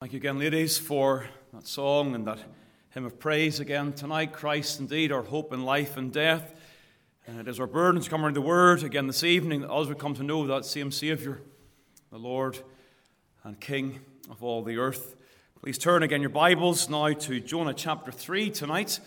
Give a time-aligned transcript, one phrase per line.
[0.00, 2.38] Thank you again, ladies, for that song and that
[2.94, 4.32] hymn of praise again tonight.
[4.32, 6.54] Christ, indeed, our hope in life and death.
[7.26, 9.88] And it is our burden to come around the Word again this evening that as
[9.88, 11.42] we come to know that same Saviour,
[12.10, 12.58] the Lord
[13.44, 14.00] and King
[14.30, 15.16] of all the earth.
[15.60, 19.00] Please turn again your Bibles now to Jonah chapter 3 tonight,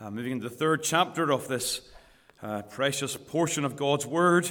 [0.00, 1.82] uh, moving into the third chapter of this
[2.42, 4.50] uh, precious portion of God's Word.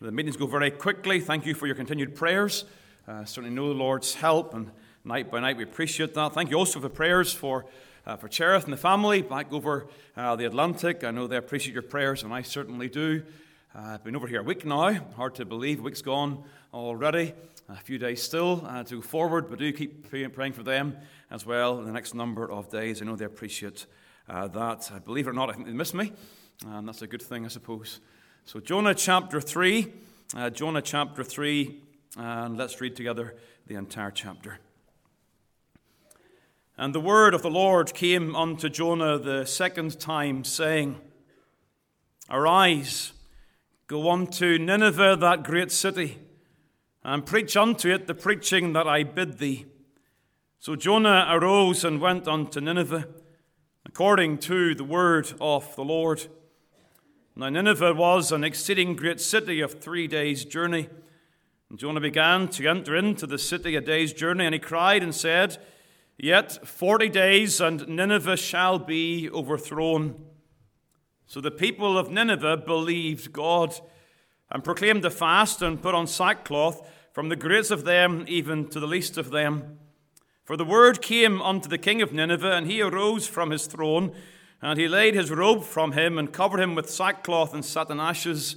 [0.00, 1.20] The meetings go very quickly.
[1.20, 2.64] Thank you for your continued prayers.
[3.06, 4.72] Uh, certainly know the Lord's help and
[5.04, 5.56] night by night.
[5.56, 6.32] We appreciate that.
[6.32, 7.66] Thank you also for prayers for,
[8.06, 11.02] uh, for Cherith and the family back over uh, the Atlantic.
[11.04, 13.22] I know they appreciate your prayers, and I certainly do.
[13.74, 14.92] Uh, I've been over here a week now.
[15.16, 15.80] Hard to believe.
[15.80, 17.34] A week's gone already.
[17.68, 20.96] A few days still uh, to go forward, but do keep praying for them
[21.30, 23.02] as well in the next number of days.
[23.02, 23.86] I know they appreciate
[24.28, 24.90] uh, that.
[24.92, 26.12] Uh, believe it or not, I think they miss me,
[26.66, 28.00] and that's a good thing, I suppose.
[28.44, 29.92] So, Jonah chapter 3.
[30.54, 31.78] Jonah chapter 3,
[32.16, 33.34] and let's read together
[33.66, 34.58] the entire chapter.
[36.78, 40.98] And the word of the Lord came unto Jonah the second time, saying,
[42.30, 43.12] Arise,
[43.86, 46.18] go unto Nineveh, that great city,
[47.04, 49.66] and preach unto it the preaching that I bid thee.
[50.60, 53.06] So Jonah arose and went unto Nineveh,
[53.84, 56.26] according to the word of the Lord.
[57.36, 60.88] Now Nineveh was an exceeding great city of three days' journey.
[61.68, 65.14] And Jonah began to enter into the city a day's journey, and he cried and
[65.14, 65.58] said,
[66.18, 70.24] Yet forty days and Nineveh shall be overthrown.
[71.26, 73.74] So the people of Nineveh believed God
[74.50, 78.78] and proclaimed a fast and put on sackcloth from the greatest of them even to
[78.78, 79.78] the least of them.
[80.44, 84.12] For the word came unto the king of Nineveh, and he arose from his throne,
[84.60, 88.00] and he laid his robe from him, and covered him with sackcloth and sat in
[88.00, 88.56] ashes.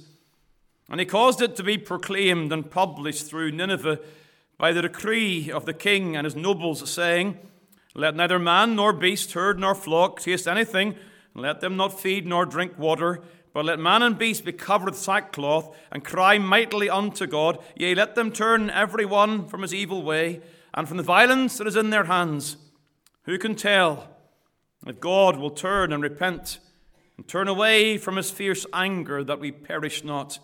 [0.90, 4.00] And he caused it to be proclaimed and published through Nineveh
[4.58, 7.38] by the decree of the king and his nobles, saying,
[7.94, 10.94] Let neither man nor beast, herd nor flock taste anything,
[11.34, 14.90] and let them not feed nor drink water, but let man and beast be covered
[14.90, 17.58] with sackcloth, and cry mightily unto God.
[17.76, 20.40] Yea, let them turn every one from his evil way,
[20.74, 22.56] and from the violence that is in their hands.
[23.24, 24.08] Who can tell
[24.86, 26.58] if God will turn and repent,
[27.16, 30.38] and turn away from his fierce anger, that we perish not?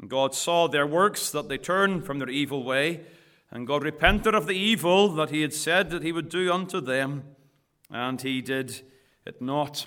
[0.00, 3.02] And God saw their works, that they turned from their evil way.
[3.52, 6.80] And God repented of the evil that he had said that he would do unto
[6.80, 7.24] them,
[7.90, 8.80] and he did
[9.26, 9.86] it not.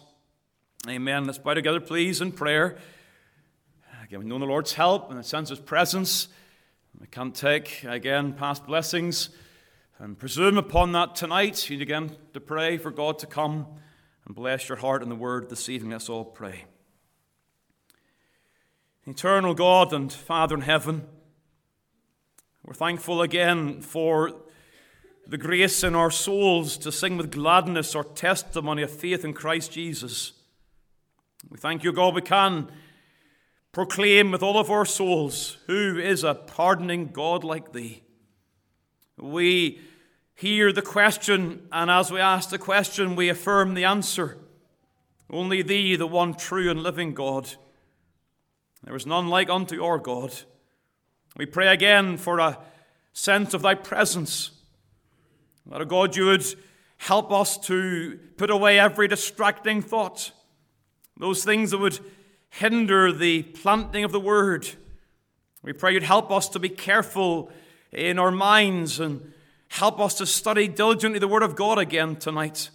[0.87, 1.25] Amen.
[1.25, 2.77] Let's bow together, please, in prayer.
[4.03, 6.27] Again, we know the Lord's help and the sense of presence.
[7.01, 9.29] We can't take, again, past blessings
[9.97, 11.67] and presume upon that tonight.
[11.67, 13.65] You need again to pray for God to come
[14.27, 15.91] and bless your heart in the word this evening.
[15.91, 16.65] Let's all pray.
[19.07, 21.07] Eternal God and Father in heaven,
[22.65, 24.31] we're thankful again for
[25.27, 29.71] the grace in our souls to sing with gladness our testimony of faith in Christ
[29.71, 30.33] Jesus.
[31.47, 32.71] We thank you, God, we can
[33.71, 38.01] proclaim with all of our souls who is a pardoning God like thee.
[39.15, 39.79] We
[40.33, 44.39] hear the question, and as we ask the question, we affirm the answer.
[45.29, 47.47] Only thee, the one true and living God.
[48.83, 50.33] There is none like unto our God.
[51.37, 52.57] We pray again for a
[53.11, 54.51] sense of thy presence.
[55.69, 56.45] Oh God, you would
[56.97, 60.31] help us to put away every distracting thought,
[61.17, 61.99] those things that would
[62.49, 64.67] hinder the planting of the word.
[65.61, 67.51] We pray you'd help us to be careful
[67.91, 69.33] in our minds and
[69.67, 72.69] help us to study diligently the word of God again tonight.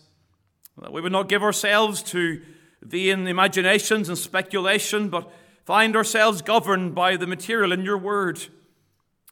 [0.82, 2.42] That we would not give ourselves to
[2.82, 5.30] vain imaginations and speculation, but
[5.70, 8.44] find ourselves governed by the material in your word.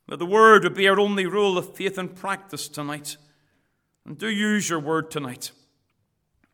[0.06, 3.16] That the word would be our only rule of faith and practice tonight.
[4.06, 5.50] And do use your word tonight.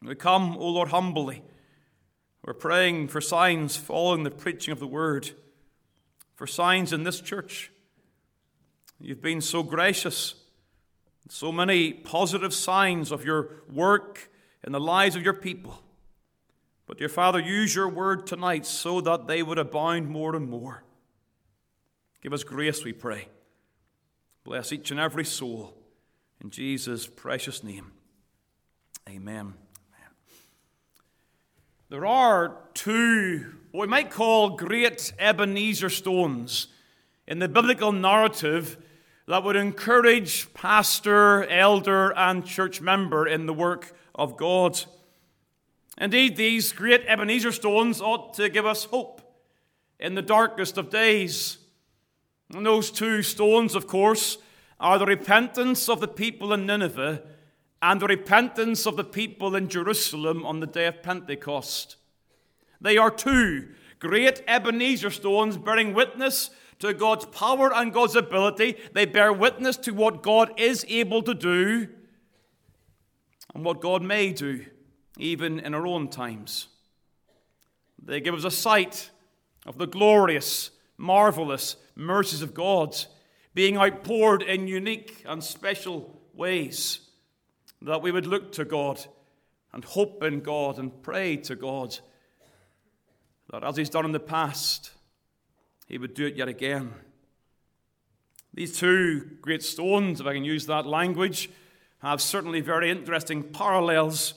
[0.00, 1.42] We come, O Lord, humbly.
[2.42, 5.32] We're praying for signs following the preaching of the word,
[6.34, 7.70] for signs in this church.
[8.98, 10.34] You've been so gracious,
[11.28, 14.30] so many positive signs of your work
[14.66, 15.83] in the lives of your people.
[16.86, 20.84] But, dear Father, use your word tonight so that they would abound more and more.
[22.22, 23.28] Give us grace, we pray.
[24.44, 25.74] Bless each and every soul.
[26.42, 27.92] In Jesus' precious name.
[29.08, 29.54] Amen.
[31.90, 36.68] There are two, what we might call great Ebenezer stones
[37.26, 38.78] in the biblical narrative
[39.28, 44.84] that would encourage pastor, elder, and church member in the work of God.
[45.98, 49.20] Indeed, these great Ebenezer stones ought to give us hope
[50.00, 51.58] in the darkest of days.
[52.52, 54.38] And those two stones, of course,
[54.80, 57.22] are the repentance of the people in Nineveh
[57.80, 61.96] and the repentance of the people in Jerusalem on the day of Pentecost.
[62.80, 63.68] They are two
[63.98, 66.50] great Ebenezer stones bearing witness
[66.80, 68.76] to God's power and God's ability.
[68.92, 71.88] They bear witness to what God is able to do
[73.54, 74.66] and what God may do,
[75.18, 76.68] even in our own times.
[78.02, 79.10] They give us a sight
[79.66, 82.96] of the glorious, marvelous mercies of God
[83.54, 87.00] being outpoured in unique and special ways,
[87.80, 89.04] that we would look to God
[89.72, 91.98] and hope in God and pray to God
[93.50, 94.90] that as He's done in the past,
[95.86, 96.92] He would do it yet again.
[98.52, 101.50] These two great stones, if I can use that language,
[101.98, 104.34] have certainly very interesting parallels.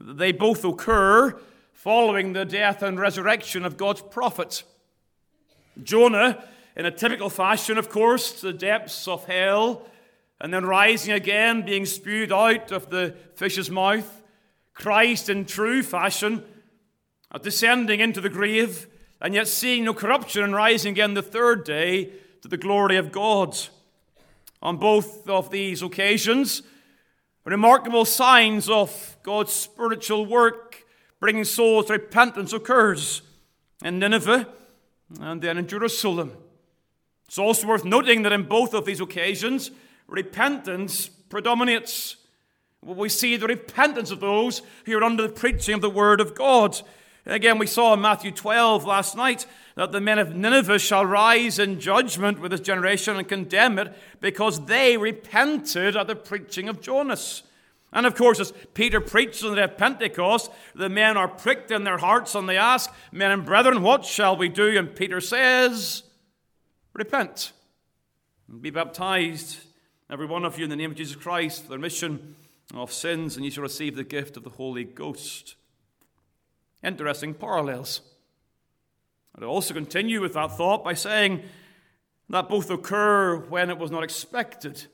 [0.00, 1.38] They both occur
[1.72, 4.62] following the death and resurrection of God's prophet.
[5.82, 6.44] Jonah,
[6.76, 9.86] in a typical fashion, of course, to the depths of hell,
[10.40, 14.22] and then rising again, being spewed out of the fish's mouth.
[14.72, 16.44] Christ, in true fashion,
[17.42, 18.86] descending into the grave,
[19.20, 22.10] and yet seeing no corruption and rising again the third day
[22.40, 23.58] to the glory of God.
[24.62, 26.62] On both of these occasions,
[27.44, 30.84] remarkable signs of God's spiritual work
[31.20, 33.22] bringing souls to repentance occurs
[33.84, 34.48] in Nineveh
[35.20, 36.32] and then in Jerusalem.
[37.26, 39.70] It's also worth noting that in both of these occasions,
[40.08, 42.16] repentance predominates.
[42.82, 46.34] We see the repentance of those who are under the preaching of the Word of
[46.34, 46.80] God.
[47.30, 49.46] Again, we saw in Matthew 12 last night
[49.76, 53.96] that the men of Nineveh shall rise in judgment with this generation and condemn it
[54.20, 57.44] because they repented at the preaching of Jonas.
[57.92, 61.70] And of course, as Peter preaches on the day of Pentecost, the men are pricked
[61.70, 64.76] in their hearts and they ask, Men and brethren, what shall we do?
[64.76, 66.02] And Peter says,
[66.94, 67.52] Repent
[68.48, 69.58] and be baptized,
[70.10, 72.34] every one of you, in the name of Jesus Christ, for the remission
[72.74, 75.54] of sins, and you shall receive the gift of the Holy Ghost.
[76.82, 78.00] Interesting parallels.
[79.38, 81.42] i also continue with that thought by saying
[82.28, 84.86] that both occur when it was not expected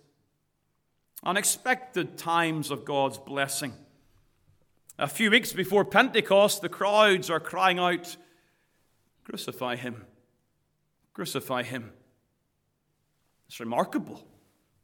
[1.27, 3.73] unexpected times of God's blessing.
[4.99, 8.17] A few weeks before Pentecost, the crowds are crying out,
[9.25, 10.06] Crucify him!
[11.12, 11.93] Crucify him!
[13.49, 14.25] It's remarkable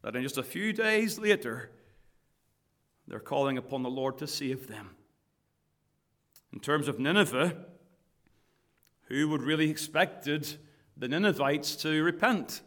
[0.03, 1.71] that in just a few days later,
[3.07, 4.97] they're calling upon the Lord to save them.
[6.53, 7.57] In terms of Nineveh,
[9.05, 10.57] who would really expected
[10.97, 12.61] the Ninevites to repent?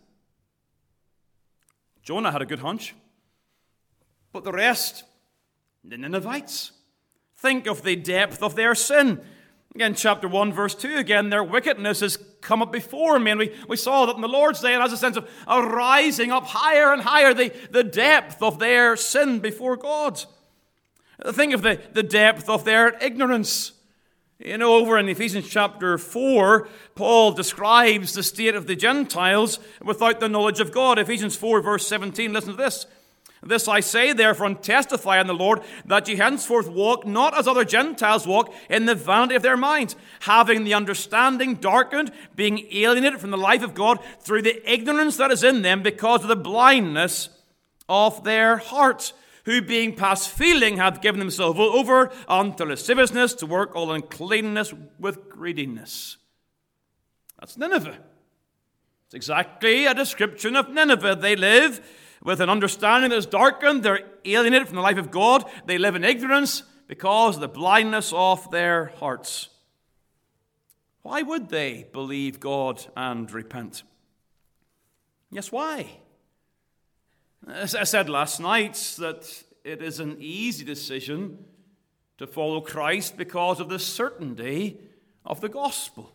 [2.02, 2.96] Jonah had a good hunch.
[4.32, 5.04] But the rest,
[5.84, 6.72] the Ninevites,
[7.38, 9.22] think of the depth of their sin.
[9.74, 13.32] Again, chapter 1, verse 2, again, their wickedness has come up before me.
[13.32, 15.62] And we, we saw that in the Lord's Day, it has a sense of a
[15.62, 20.24] rising up higher and higher, the, the depth of their sin before God.
[21.32, 23.74] Think of the, the depth of their ignorance.
[24.46, 30.20] You know, over in Ephesians chapter 4, Paul describes the state of the Gentiles without
[30.20, 31.00] the knowledge of God.
[31.00, 32.86] Ephesians 4, verse 17, listen to this.
[33.42, 37.48] This I say, therefore, and testify in the Lord, that ye henceforth walk not as
[37.48, 43.20] other Gentiles walk, in the vanity of their minds, having the understanding darkened, being alienated
[43.20, 46.36] from the life of God through the ignorance that is in them because of the
[46.36, 47.30] blindness
[47.90, 49.14] of their hearts,
[49.46, 55.30] who being past feeling have given themselves over unto lasciviousness to work all uncleanness with
[55.30, 56.18] greediness.
[57.40, 57.98] That's Nineveh.
[59.06, 61.16] It's exactly a description of Nineveh.
[61.16, 61.80] They live
[62.24, 63.84] with an understanding that is darkened.
[63.84, 65.46] They're alienated from the life of God.
[65.66, 69.50] They live in ignorance because of the blindness of their hearts.
[71.04, 73.84] Why would they believe God and repent?
[75.30, 76.00] Yes, why?
[77.48, 81.46] As I said last night, that it is an easy decision
[82.18, 84.80] to follow Christ because of the certainty
[85.24, 86.12] of the gospel.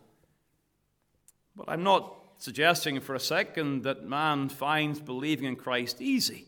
[1.55, 6.47] But I'm not suggesting for a second that man finds believing in Christ easy.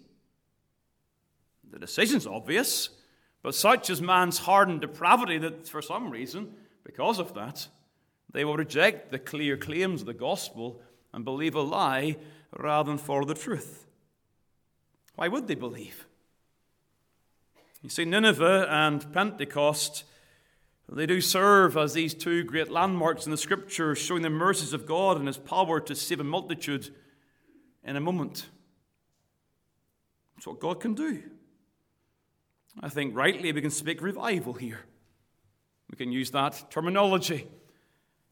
[1.70, 2.88] The decision's obvious,
[3.42, 7.68] but such is man's hardened depravity that for some reason, because of that,
[8.32, 12.16] they will reject the clear claims of the gospel and believe a lie
[12.56, 13.86] rather than follow the truth.
[15.14, 16.06] Why would they believe?
[17.82, 20.04] You see, Nineveh and Pentecost
[20.94, 24.86] they do serve as these two great landmarks in the scriptures, showing the mercies of
[24.86, 26.94] God and his power to save a multitude
[27.82, 28.46] in a moment.
[30.34, 31.22] That's what God can do.
[32.80, 34.80] I think rightly we can speak revival here.
[35.90, 37.48] We can use that terminology.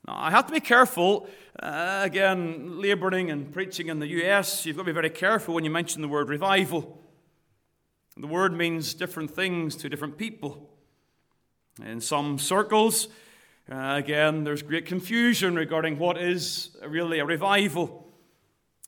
[0.06, 1.28] Now, I have to be careful.
[1.62, 5.64] Uh, again, laboring and preaching in the US, you've got to be very careful when
[5.64, 6.98] you mention the word revival.
[8.16, 10.70] The word means different things to different people.
[11.84, 13.08] In some circles,
[13.70, 18.09] uh, again, there's great confusion regarding what is really a revival.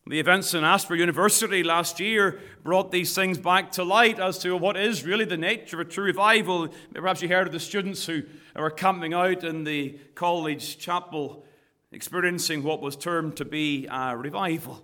[0.06, 4.56] The events in Asbury University last year brought these things back to light as to
[4.56, 6.68] what is really the nature of a true revival.
[6.92, 8.25] Perhaps you heard of the students who
[8.56, 11.44] were camping out in the college chapel
[11.92, 14.82] experiencing what was termed to be a revival.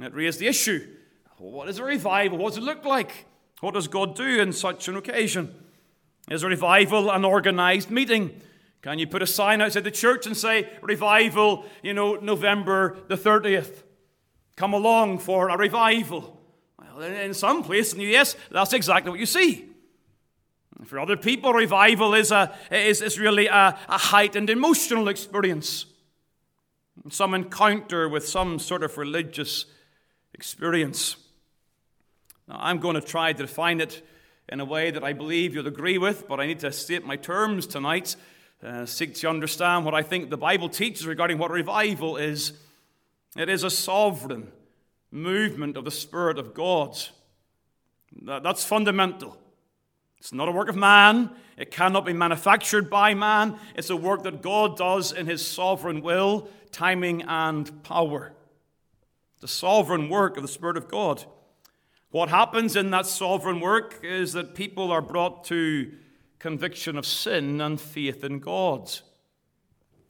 [0.00, 0.86] It raised the issue
[1.38, 2.38] what is a revival?
[2.38, 3.26] What does it look like?
[3.60, 5.54] What does God do in such an occasion?
[6.30, 8.40] Is a revival an organized meeting?
[8.82, 13.16] Can you put a sign outside the church and say, revival, you know, November the
[13.16, 13.82] 30th?
[14.58, 16.36] Come along for a revival.
[16.80, 19.66] Well, in some places in the US, that's exactly what you see.
[20.84, 25.86] For other people, revival is, a, is, is really a, a heightened emotional experience,
[27.08, 29.66] some encounter with some sort of religious
[30.34, 31.14] experience.
[32.48, 34.04] Now, I'm going to try to define it
[34.48, 37.14] in a way that I believe you'll agree with, but I need to state my
[37.14, 38.16] terms tonight,
[38.64, 42.54] uh, seek to understand what I think the Bible teaches regarding what revival is.
[43.38, 44.50] It is a sovereign
[45.12, 46.98] movement of the Spirit of God.
[48.20, 49.38] That's fundamental.
[50.18, 51.30] It's not a work of man.
[51.56, 53.56] It cannot be manufactured by man.
[53.76, 58.32] It's a work that God does in his sovereign will, timing, and power.
[59.38, 61.24] The sovereign work of the Spirit of God.
[62.10, 65.92] What happens in that sovereign work is that people are brought to
[66.40, 68.90] conviction of sin and faith in God.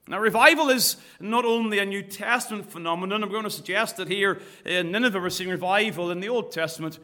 [0.08, 3.22] Now, revival is not only a New Testament phenomenon.
[3.22, 6.98] I'm going to suggest that here in Nineveh we're seeing revival in the Old Testament.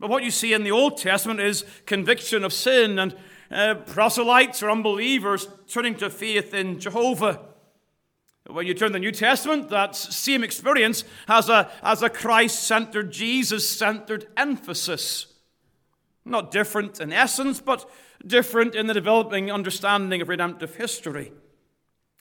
[0.00, 3.14] But what you see in the Old Testament is conviction of sin and
[3.48, 7.40] uh, proselytes or unbelievers turning to faith in Jehovah.
[8.48, 12.64] When you turn to the New Testament, that same experience has a, has a Christ
[12.64, 15.26] centered, Jesus centered emphasis.
[16.24, 17.88] Not different in essence, but
[18.26, 21.30] different in the developing understanding of redemptive history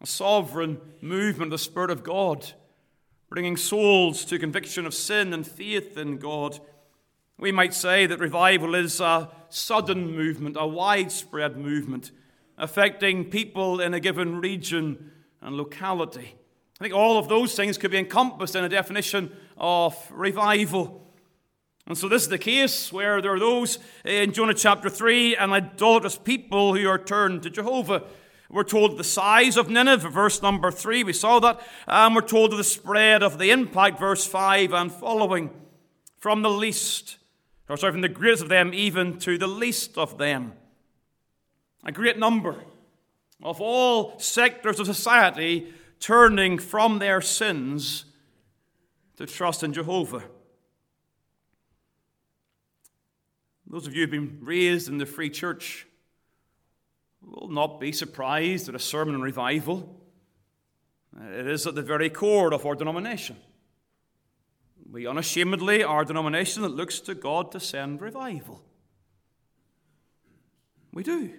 [0.01, 2.51] a sovereign movement of the Spirit of God,
[3.29, 6.59] bringing souls to conviction of sin and faith in God.
[7.37, 12.11] We might say that revival is a sudden movement, a widespread movement,
[12.57, 15.11] affecting people in a given region
[15.41, 16.35] and locality.
[16.79, 21.03] I think all of those things could be encompassed in a definition of revival.
[21.87, 25.51] And so this is the case where there are those in Jonah chapter 3 and
[25.53, 28.03] idolatrous people who are turned to Jehovah.
[28.49, 31.59] We're told the size of Nineveh, verse number 3, we saw that.
[31.85, 35.49] And we're told of the spread of the impact, verse 5 and following.
[36.19, 37.17] From the least,
[37.69, 40.53] or sorry, from the greatest of them even to the least of them.
[41.83, 42.55] A great number
[43.43, 48.05] of all sectors of society turning from their sins
[49.17, 50.23] to trust in Jehovah.
[53.65, 55.86] Those of you who've been raised in the free church
[57.27, 60.01] will not be surprised at a sermon on revival.
[61.33, 63.37] It is at the very core of our denomination.
[64.89, 68.63] We unashamedly are a denomination that looks to God to send revival.
[70.93, 71.31] We do.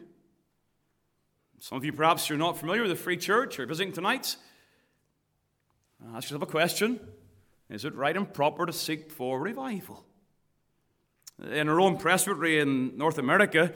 [1.60, 4.36] Some of you perhaps you're not familiar with the free church or visiting tonight.
[6.14, 7.00] Ask yourself a question.
[7.68, 10.04] Is it right and proper to seek for revival?
[11.50, 13.72] In our own presbytery in North America,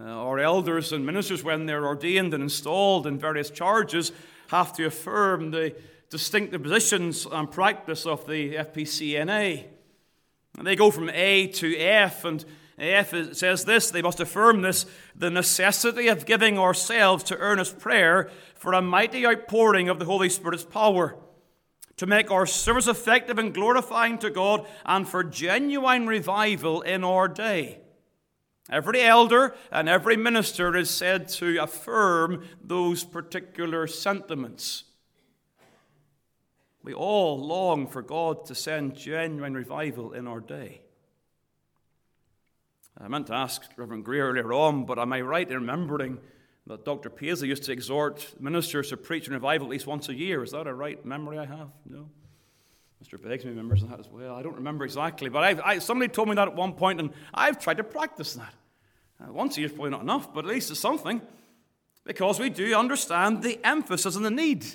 [0.00, 4.12] uh, our elders and ministers, when they're ordained and installed in various charges,
[4.48, 5.74] have to affirm the
[6.08, 9.64] distinctive positions and practice of the FPCNA.
[10.56, 12.44] And they go from A to F, and
[12.78, 18.30] F says this they must affirm this the necessity of giving ourselves to earnest prayer
[18.54, 21.16] for a mighty outpouring of the Holy Spirit's power,
[21.98, 27.28] to make our service effective and glorifying to God, and for genuine revival in our
[27.28, 27.80] day.
[28.70, 34.84] Every elder and every minister is said to affirm those particular sentiments.
[36.82, 40.82] We all long for God to send genuine revival in our day.
[42.98, 46.18] I meant to ask Reverend Gray earlier on, but am I right in remembering
[46.66, 47.10] that Dr.
[47.10, 50.44] Paisley used to exhort ministers to preach in revival at least once a year?
[50.44, 51.70] Is that a right memory I have?
[51.86, 52.08] No.
[53.02, 53.20] Mr.
[53.20, 54.34] Beggs remembers that as well.
[54.34, 57.10] I don't remember exactly, but I've, I, somebody told me that at one point, and
[57.32, 58.52] I've tried to practice that.
[59.20, 61.20] Uh, once a year is probably not enough, but at least it's something,
[62.04, 64.66] because we do understand the emphasis and the need.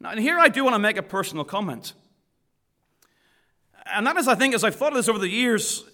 [0.00, 1.92] Now, and here I do want to make a personal comment.
[3.86, 5.84] And that is, I think, as I've thought of this over the years,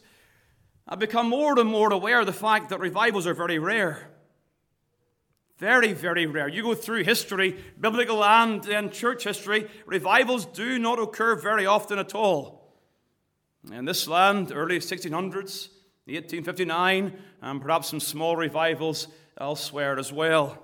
[0.87, 4.11] I've become more and more aware of the fact that revivals are very rare.
[5.59, 6.49] Very, very rare.
[6.49, 11.99] You go through history, biblical and, and church history, revivals do not occur very often
[11.99, 12.77] at all.
[13.73, 15.69] In this land, early 1600s,
[16.15, 17.13] 1859,
[17.43, 19.09] and perhaps some small revivals
[19.41, 20.59] elsewhere as well.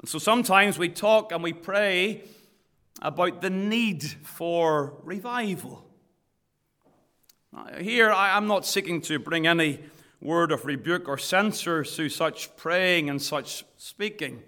[0.00, 2.22] And so sometimes we talk and we pray
[3.00, 5.84] about the need for revival.
[7.56, 9.80] Uh, here, I'm not seeking to bring any
[10.20, 14.42] word of rebuke or censure to such praying and such speaking.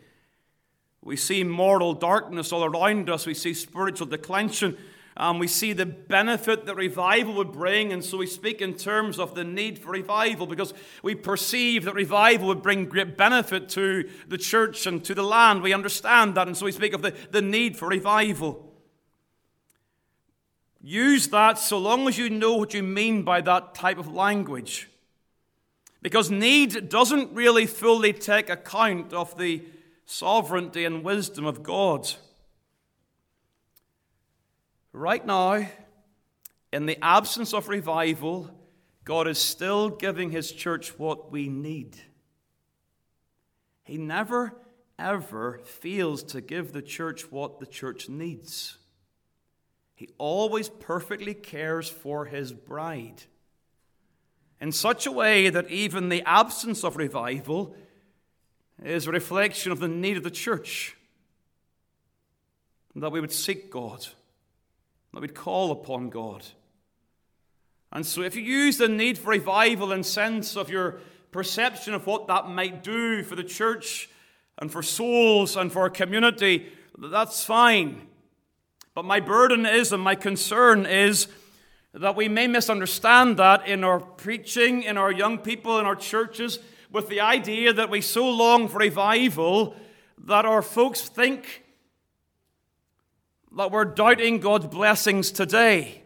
[1.02, 4.76] We see moral darkness all around us, we see spiritual declension,
[5.16, 7.92] and we see the benefit that revival would bring.
[7.92, 11.94] And so we speak in terms of the need for revival because we perceive that
[11.94, 15.62] revival would bring great benefit to the church and to the land.
[15.62, 18.66] We understand that, and so we speak of the, the need for revival.
[20.80, 24.88] Use that so long as you know what you mean by that type of language.
[26.00, 29.62] Because need doesn't really fully take account of the
[30.06, 32.10] sovereignty and wisdom of God.
[34.92, 35.66] Right now,
[36.72, 38.50] in the absence of revival,
[39.04, 41.96] God is still giving His church what we need.
[43.82, 44.54] He never,
[44.98, 48.78] ever fails to give the church what the church needs.
[49.94, 53.22] He always perfectly cares for his bride
[54.60, 57.74] in such a way that even the absence of revival
[58.82, 60.96] is a reflection of the need of the church.
[62.94, 64.06] That we would seek God,
[65.12, 66.44] that we'd call upon God.
[67.92, 71.00] And so, if you use the need for revival in sense of your
[71.32, 74.08] perception of what that might do for the church
[74.58, 78.06] and for souls and for community, that's fine.
[78.94, 81.28] But my burden is and my concern is
[81.94, 86.58] that we may misunderstand that in our preaching, in our young people, in our churches,
[86.92, 89.74] with the idea that we so long for revival
[90.18, 91.64] that our folks think
[93.56, 96.02] that we're doubting God's blessings today.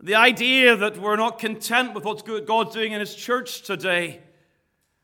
[0.00, 4.20] The idea that we're not content with what God's doing in His church today.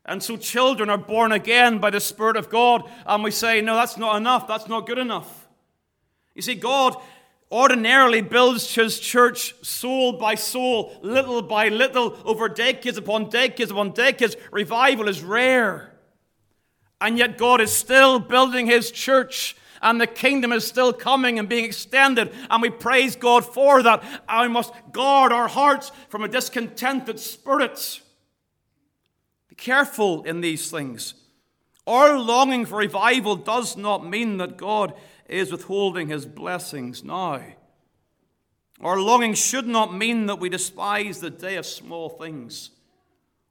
[0.05, 3.75] And so children are born again by the Spirit of God, and we say, no,
[3.75, 5.47] that's not enough, that's not good enough.
[6.33, 6.95] You see, God
[7.51, 13.91] ordinarily builds his church soul by soul, little by little, over decades upon decades upon
[13.91, 14.37] decades.
[14.51, 15.93] Revival is rare.
[17.01, 21.49] And yet, God is still building his church, and the kingdom is still coming and
[21.49, 22.33] being extended.
[22.49, 24.03] And we praise God for that.
[24.29, 28.01] And we must guard our hearts from a discontented spirit.
[29.49, 31.15] Be careful in these things.
[31.87, 34.93] Our longing for revival does not mean that God
[35.27, 37.41] is withholding his blessings now.
[38.79, 42.71] Our longing should not mean that we despise the day of small things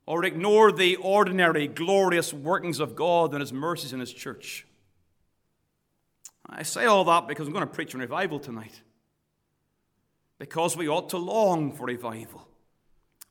[0.06, 4.66] or ignore the ordinary, glorious workings of God and his mercies in his church.
[6.50, 8.82] I say all that because I'm going to preach on revival tonight.
[10.38, 12.46] Because we ought to long for revival.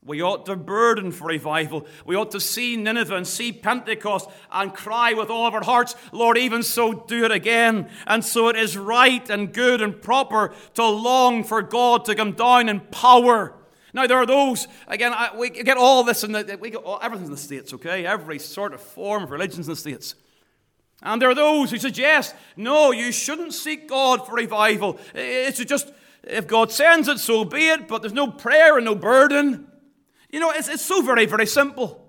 [0.02, 1.86] We ought to burden for revival.
[2.06, 5.94] We ought to see Nineveh and see Pentecost and cry with all of our hearts,
[6.10, 7.90] Lord, even so do it again.
[8.06, 12.32] And so it is right and good and proper to long for God to come
[12.32, 13.54] down in power.
[13.92, 17.28] Now, there are those, again, I, we get all this, the, we get all, everything's
[17.28, 18.06] in the States, okay?
[18.06, 20.14] Every sort of form of religion's in the States.
[21.02, 24.98] And there are those who suggest, no, you shouldn't seek God for revival.
[25.14, 25.90] It's just,
[26.24, 29.66] if God sends it, so be it, but there's no prayer and no burden.
[30.30, 32.06] You know, it's, it's so very, very simple.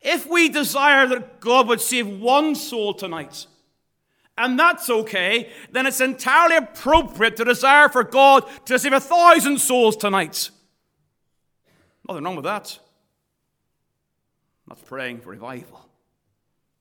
[0.00, 3.46] If we desire that God would save one soul tonight,
[4.38, 9.58] and that's okay, then it's entirely appropriate to desire for God to save a thousand
[9.58, 10.50] souls tonight.
[12.08, 12.78] Nothing wrong with that.
[14.68, 15.87] That's praying for revival.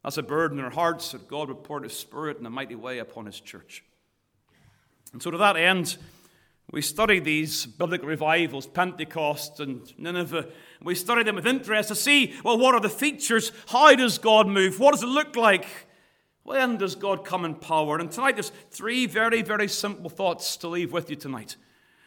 [0.07, 2.75] That's a burden in our hearts that God would pour His Spirit in a mighty
[2.75, 3.83] way upon His church.
[5.11, 5.97] And so, to that end,
[6.71, 10.47] we study these biblical revivals, Pentecost and Nineveh.
[10.81, 13.51] We study them with interest to see, well, what are the features?
[13.67, 14.79] How does God move?
[14.79, 15.65] What does it look like?
[16.43, 17.97] When does God come in power?
[17.97, 21.57] And tonight there's three very, very simple thoughts to leave with you tonight.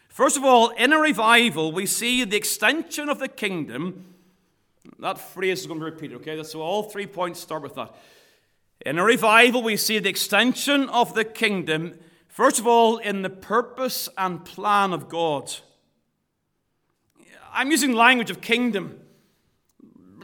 [0.09, 4.15] First of all, in a revival, we see the extension of the kingdom.
[4.99, 6.41] That phrase is going to be repeated, okay?
[6.43, 7.95] So all three points start with that.
[8.85, 11.99] In a revival, we see the extension of the kingdom
[12.31, 15.53] First of all, in the purpose and plan of God.
[17.51, 19.01] I'm using language of kingdom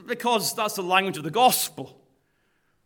[0.06, 2.02] because that's the language of the gospel.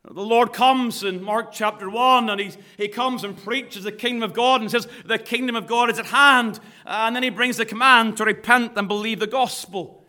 [0.03, 4.23] The Lord comes in Mark chapter 1 and he, he comes and preaches the kingdom
[4.23, 6.59] of God and says, The kingdom of God is at hand.
[6.83, 10.00] And then he brings the command to repent and believe the gospel.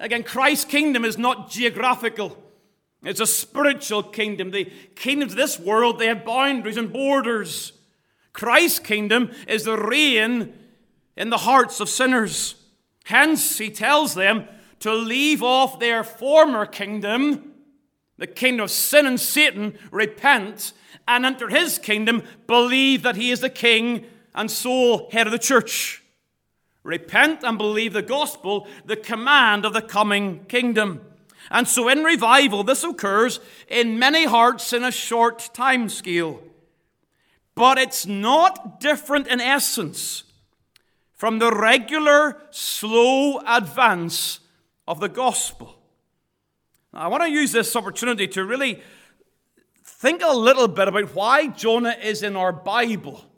[0.00, 2.36] Again, Christ's kingdom is not geographical.
[3.02, 4.50] It's a spiritual kingdom.
[4.50, 7.72] The kingdoms of this world, they have boundaries and borders.
[8.32, 10.54] Christ's kingdom is the reign
[11.16, 12.54] in the hearts of sinners.
[13.04, 14.48] Hence, he tells them
[14.80, 17.52] to leave off their former kingdom,
[18.16, 20.72] the kingdom of sin and Satan, repent,
[21.06, 25.38] and enter his kingdom, believe that he is the king and sole head of the
[25.38, 25.99] church.
[26.82, 31.02] Repent and believe the gospel, the command of the coming kingdom.
[31.50, 36.42] And so in revival, this occurs in many hearts in a short time scale.
[37.54, 40.24] But it's not different in essence
[41.12, 44.40] from the regular, slow advance
[44.88, 45.78] of the gospel.
[46.94, 48.80] Now, I want to use this opportunity to really
[49.84, 53.29] think a little bit about why Jonah is in our Bible.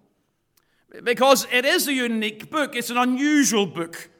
[1.02, 4.10] Because it is a unique book, it's an unusual book.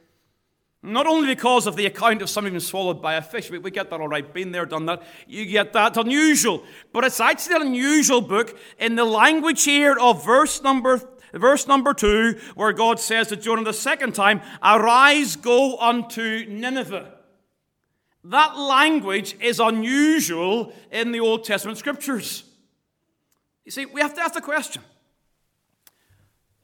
[0.82, 3.90] Not only because of the account of somebody being swallowed by a fish, we get
[3.90, 6.64] that all right, been there, done that, you get that, unusual.
[6.92, 11.00] But it's actually an unusual book in the language here of verse number,
[11.32, 17.12] verse number two, where God says to Jonah the second time, Arise, go unto Nineveh.
[18.24, 22.42] That language is unusual in the Old Testament scriptures.
[23.64, 24.82] You see, we have to ask the question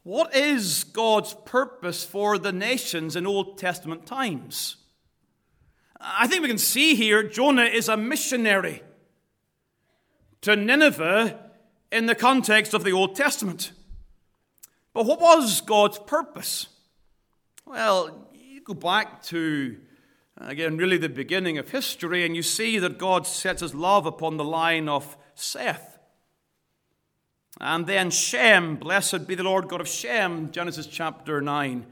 [0.02, 4.76] what is God's purpose for the nations in Old Testament times?
[6.00, 8.82] I think we can see here Jonah is a missionary
[10.42, 11.38] to Nineveh
[11.90, 13.72] in the context of the Old Testament.
[14.92, 16.68] But what was God's purpose?
[17.66, 19.76] Well, you go back to,
[20.40, 24.06] uh, again, really the beginning of history, and you see that God sets his love
[24.06, 25.97] upon the line of Seth.
[27.60, 31.86] And then Shem, blessed be the Lord God of Shem, Genesis chapter 9.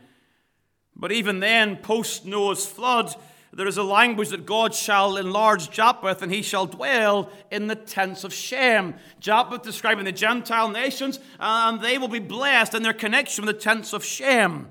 [0.94, 3.14] But even then, post Noah's flood,
[3.52, 7.74] there is a language that God shall enlarge Japheth and he shall dwell in the
[7.74, 8.94] tents of Shem.
[9.18, 13.60] Japheth describing the Gentile nations, and they will be blessed in their connection with the
[13.60, 14.68] tents of Shem.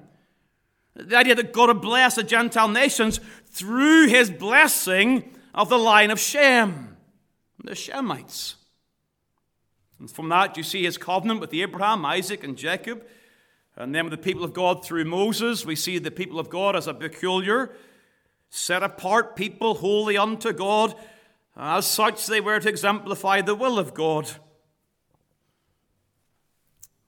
[0.96, 6.12] The idea that God will bless the Gentile nations through his blessing of the line
[6.12, 6.96] of Shem,
[7.64, 8.56] the Shemites.
[10.00, 13.06] And from that, you see his covenant with Abraham, Isaac, and Jacob.
[13.76, 16.76] And then with the people of God through Moses, we see the people of God
[16.76, 17.72] as a peculiar,
[18.50, 20.96] set apart people, holy unto God.
[21.58, 24.30] As such, they were to exemplify the will of God.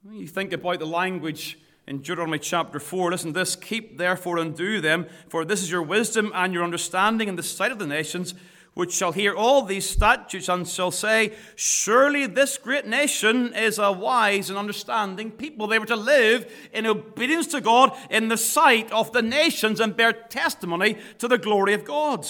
[0.03, 3.11] When You think about the language in Deuteronomy chapter 4.
[3.11, 7.27] Listen, this keep therefore and do them, for this is your wisdom and your understanding
[7.27, 8.33] in the sight of the nations
[8.77, 13.91] which shall hear all these statutes and shall say, Surely this great nation is a
[13.91, 15.65] wise and understanding people.
[15.65, 19.97] They were to live in obedience to God in the sight of the nations and
[19.97, 22.27] bear testimony to the glory of God.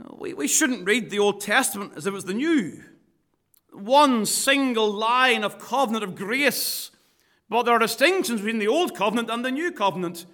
[0.00, 2.82] Now, we, we shouldn't read the Old Testament as if it was the New.
[3.72, 6.90] One single line of covenant of grace.
[7.48, 10.26] But there are distinctions between the Old Covenant and the New Covenant.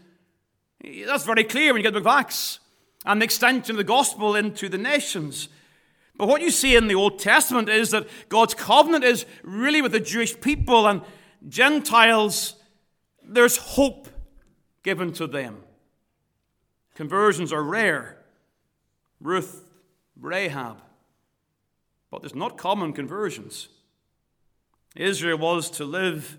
[0.83, 2.61] That's very clear when you get the book of Acts
[3.05, 5.49] and the extension of the gospel into the nations.
[6.17, 9.93] But what you see in the Old Testament is that God's covenant is really with
[9.93, 11.03] the Jewish people and
[11.49, 12.57] Gentiles,
[13.23, 14.09] there's hope
[14.83, 15.63] given to them.
[16.95, 18.19] Conversions are rare.
[19.21, 19.65] Ruth,
[20.21, 20.83] Rahab.
[22.11, 23.69] But there's not common conversions.
[24.97, 26.37] Israel was to live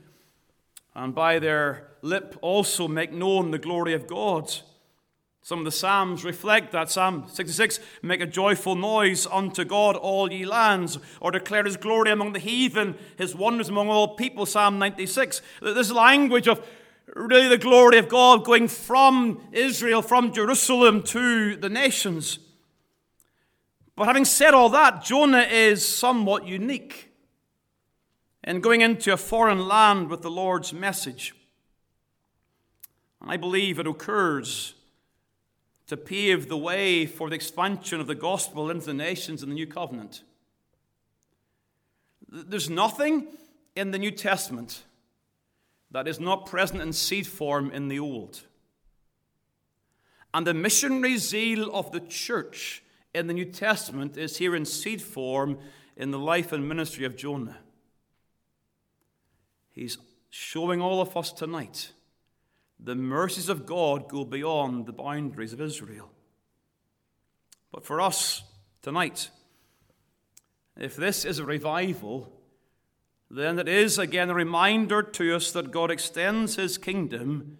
[0.93, 4.51] and by their lip also make known the glory of God.
[5.43, 6.91] Some of the Psalms reflect that.
[6.91, 12.11] Psalm 66 Make a joyful noise unto God, all ye lands, or declare his glory
[12.11, 14.45] among the heathen, his wonders among all people.
[14.45, 15.41] Psalm 96.
[15.61, 16.65] This language of
[17.15, 22.37] really the glory of God going from Israel, from Jerusalem to the nations.
[23.95, 27.09] But having said all that, Jonah is somewhat unique
[28.43, 31.35] in going into a foreign land with the Lord's message.
[33.19, 34.75] And I believe it occurs
[35.91, 39.55] to pave the way for the expansion of the gospel into the nations in the
[39.55, 40.23] new covenant.
[42.29, 43.27] There's nothing
[43.75, 44.83] in the New Testament
[45.91, 48.39] that is not present in seed form in the Old.
[50.33, 55.01] And the missionary zeal of the church in the New Testament is here in seed
[55.01, 55.57] form
[55.97, 57.57] in the life and ministry of Jonah.
[59.71, 59.97] He's
[60.29, 61.91] showing all of us tonight
[62.83, 66.11] the mercies of God go beyond the boundaries of Israel.
[67.71, 68.43] But for us
[68.81, 69.29] tonight,
[70.77, 72.31] if this is a revival,
[73.29, 77.57] then it is again a reminder to us that God extends his kingdom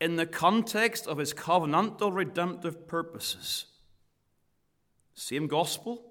[0.00, 3.66] in the context of his covenantal redemptive purposes.
[5.14, 6.02] Same gospel,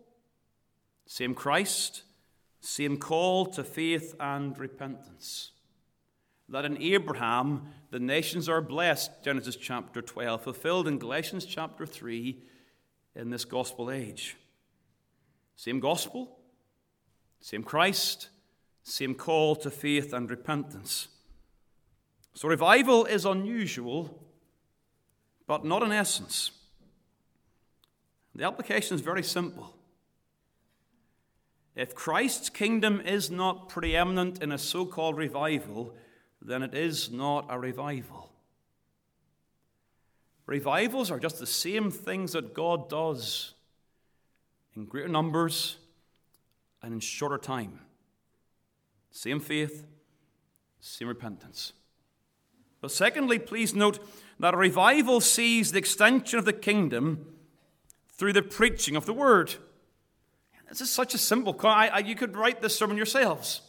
[1.07, 2.03] same Christ,
[2.61, 5.51] same call to faith and repentance.
[6.51, 12.41] That in Abraham the nations are blessed, Genesis chapter 12, fulfilled in Galatians chapter 3
[13.15, 14.35] in this gospel age.
[15.55, 16.39] Same gospel,
[17.41, 18.29] same Christ,
[18.83, 21.09] same call to faith and repentance.
[22.33, 24.23] So revival is unusual,
[25.45, 26.51] but not in essence.
[28.33, 29.75] The application is very simple.
[31.75, 35.95] If Christ's kingdom is not preeminent in a so called revival,
[36.41, 38.31] then it is not a revival.
[40.45, 43.53] Revivals are just the same things that God does
[44.75, 45.77] in greater numbers
[46.81, 47.81] and in shorter time.
[49.11, 49.85] Same faith,
[50.79, 51.73] same repentance.
[52.81, 53.99] But secondly, please note
[54.39, 57.25] that a revival sees the extension of the kingdom
[58.07, 59.55] through the preaching of the word.
[60.69, 61.55] This is such a simple.
[61.63, 63.61] I, I, you could write this sermon yourselves.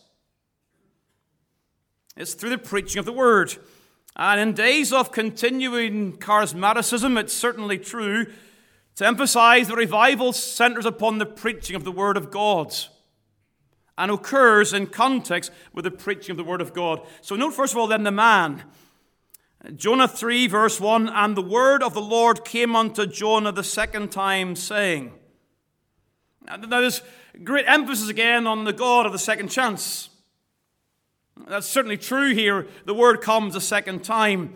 [2.17, 3.57] It's through the preaching of the word.
[4.17, 8.27] And in days of continuing charismaticism, it's certainly true
[8.97, 12.75] to emphasize that revival centers upon the preaching of the word of God
[13.97, 17.07] and occurs in context with the preaching of the word of God.
[17.21, 18.65] So, note first of all, then, the man.
[19.77, 24.11] Jonah 3, verse 1 And the word of the Lord came unto Jonah the second
[24.11, 25.13] time, saying,
[26.47, 27.03] Now, there's
[27.45, 30.09] great emphasis again on the God of the second chance.
[31.49, 32.67] That's certainly true here.
[32.85, 34.55] The word comes a second time.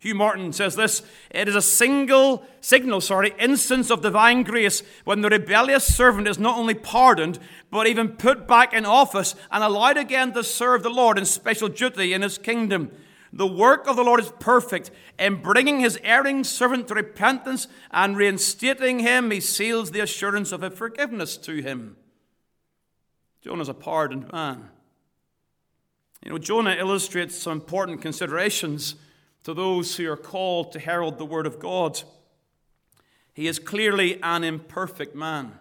[0.00, 5.22] Hugh Martin says this It is a single signal, sorry, instance of divine grace when
[5.22, 7.38] the rebellious servant is not only pardoned,
[7.70, 11.68] but even put back in office and allowed again to serve the Lord in special
[11.68, 12.92] duty in his kingdom.
[13.32, 14.90] The work of the Lord is perfect.
[15.18, 20.62] In bringing his erring servant to repentance and reinstating him, he seals the assurance of
[20.62, 21.96] a forgiveness to him.
[23.42, 24.70] Jonah's a pardoned man.
[26.24, 28.96] You know, Jonah illustrates some important considerations
[29.44, 32.02] to those who are called to herald the word of God.
[33.32, 35.52] He is clearly an imperfect man.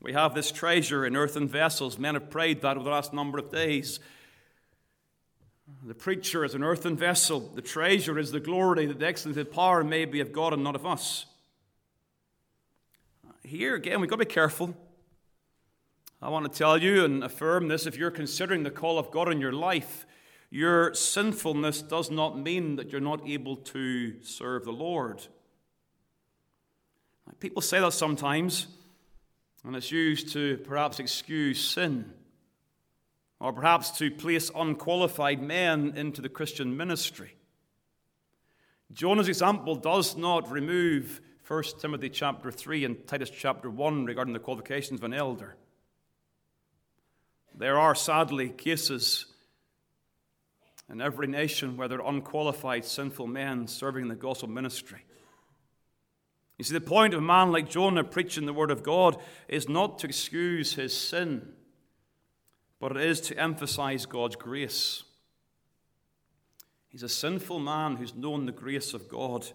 [0.00, 1.96] We have this treasure in earthen vessels.
[1.96, 4.00] Men have prayed that over the last number of days.
[5.84, 7.40] The preacher is an earthen vessel.
[7.54, 10.64] The treasure is the glory that the excellence of power may be of God and
[10.64, 11.26] not of us.
[13.44, 14.74] Here again, we've got to be careful.
[16.22, 19.32] I want to tell you and affirm this if you're considering the call of God
[19.32, 20.06] in your life,
[20.50, 25.26] your sinfulness does not mean that you're not able to serve the Lord.
[27.40, 28.68] People say that sometimes,
[29.64, 32.12] and it's used to perhaps excuse sin
[33.40, 37.34] or perhaps to place unqualified men into the Christian ministry.
[38.92, 44.38] Jonah's example does not remove 1 Timothy chapter 3 and Titus chapter 1 regarding the
[44.38, 45.56] qualifications of an elder.
[47.54, 49.26] There are sadly cases
[50.90, 55.04] in every nation where there are unqualified, sinful men serving the gospel ministry.
[56.58, 59.16] You see, the point of a man like Jonah preaching the word of God
[59.48, 61.52] is not to excuse his sin
[62.82, 65.04] but it is to emphasize God's grace.
[66.88, 69.46] He's a sinful man who's known the grace of God.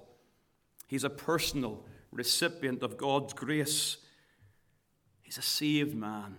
[0.88, 3.98] He's a personal recipient of God's grace.
[5.24, 6.38] He's a saved man.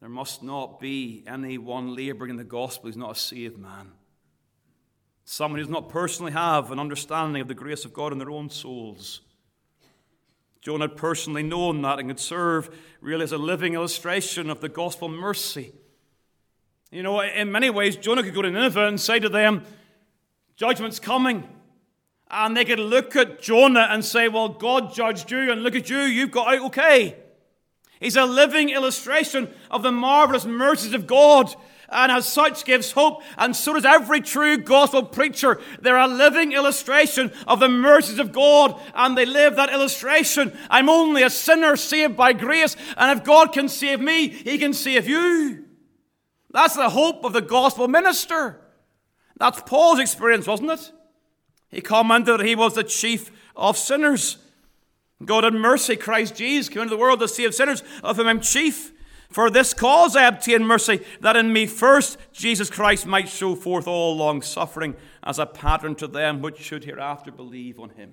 [0.00, 3.92] There must not be anyone laboring in the gospel who's not a saved man.
[5.24, 8.30] Someone who does not personally have an understanding of the grace of God in their
[8.30, 9.20] own souls.
[10.60, 14.68] Jonah had personally known that and could serve really as a living illustration of the
[14.68, 15.72] gospel mercy.
[16.90, 19.64] You know, in many ways, Jonah could go to Nineveh and say to them,
[20.56, 21.48] Judgment's coming.
[22.30, 25.88] And they could look at Jonah and say, Well, God judged you, and look at
[25.90, 27.16] you, you've got out okay.
[28.00, 31.54] He's a living illustration of the marvelous mercies of God
[31.90, 33.22] and as such gives hope.
[33.36, 35.60] And so does every true gospel preacher.
[35.80, 40.56] They're a living illustration of the mercies of God, and they live that illustration.
[40.70, 44.72] I'm only a sinner saved by grace, and if God can save me, He can
[44.72, 45.64] save you.
[46.52, 48.60] That's the hope of the gospel minister.
[49.38, 50.92] That's Paul's experience, wasn't it?
[51.70, 54.38] He commented that he was the chief of sinners.
[55.24, 58.40] God had mercy, Christ Jesus came into the world to save sinners, of whom I'm
[58.40, 58.92] chief.
[59.28, 63.86] For this cause I obtain mercy, that in me first Jesus Christ might show forth
[63.86, 68.10] all long suffering as a pattern to them which should hereafter believe on him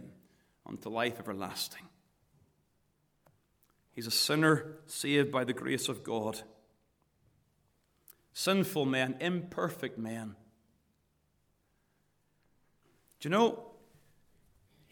[0.66, 1.84] unto life everlasting.
[3.94, 6.42] He's a sinner saved by the grace of God.
[8.32, 10.36] Sinful men, imperfect men.
[13.20, 13.72] Do you know,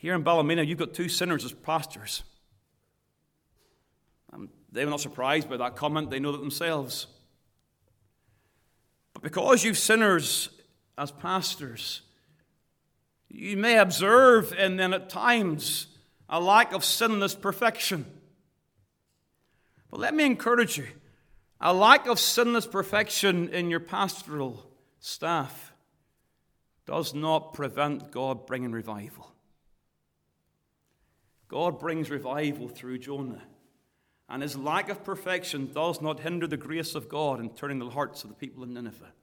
[0.06, 2.22] Here in Ballymena, you've got two sinners as pastors.
[4.32, 7.08] And they were not surprised by that comment, they know that themselves.
[9.13, 10.50] But because you've sinners
[10.96, 12.04] as pastors,
[13.30, 15.88] you may observe in them at times
[16.30, 18.06] a lack of sinless perfection.
[19.89, 20.86] But let me encourage you
[21.60, 25.74] a lack of sinless perfection in your pastoral staff
[26.86, 29.32] does not prevent God bringing revival.
[31.48, 33.44] God brings revival through Jonah.
[34.28, 37.90] And his lack of perfection does not hinder the grace of God in turning the
[37.90, 39.14] hearts of the people in Nineveh.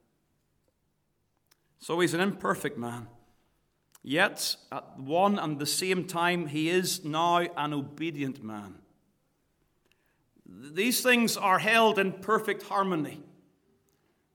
[1.80, 3.08] So he's an imperfect man.
[4.04, 8.76] Yet, at one and the same time, he is now an obedient man.
[10.46, 13.22] These things are held in perfect harmony.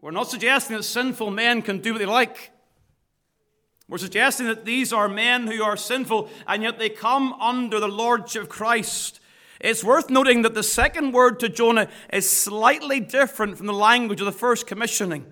[0.02, 2.52] We're not suggesting that sinful men can do what they like.
[3.90, 7.88] We're suggesting that these are men who are sinful and yet they come under the
[7.88, 9.22] lordship of Christ.
[9.62, 14.20] It's worth noting that the second word to Jonah is slightly different from the language
[14.20, 15.26] of the first commissioning.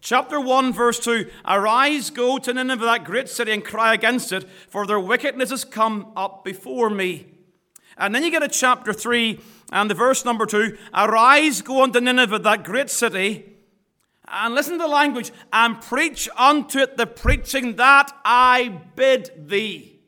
[0.00, 4.48] Chapter 1, verse 2 Arise, go to Nineveh, that great city, and cry against it,
[4.68, 7.26] for their wickedness has come up before me.
[7.98, 9.38] And then you get to chapter 3
[9.72, 13.56] and the verse number 2 Arise, go unto Nineveh, that great city,
[14.30, 20.00] and listen to the language, and preach unto it the preaching that I bid thee.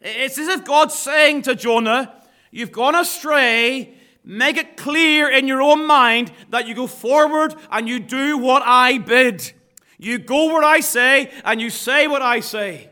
[0.00, 2.14] It's as if God's saying to Jonah,
[2.50, 3.94] You've gone astray.
[4.24, 8.62] Make it clear in your own mind that you go forward and you do what
[8.64, 9.52] I bid.
[9.98, 12.90] You go where I say and you say what I say.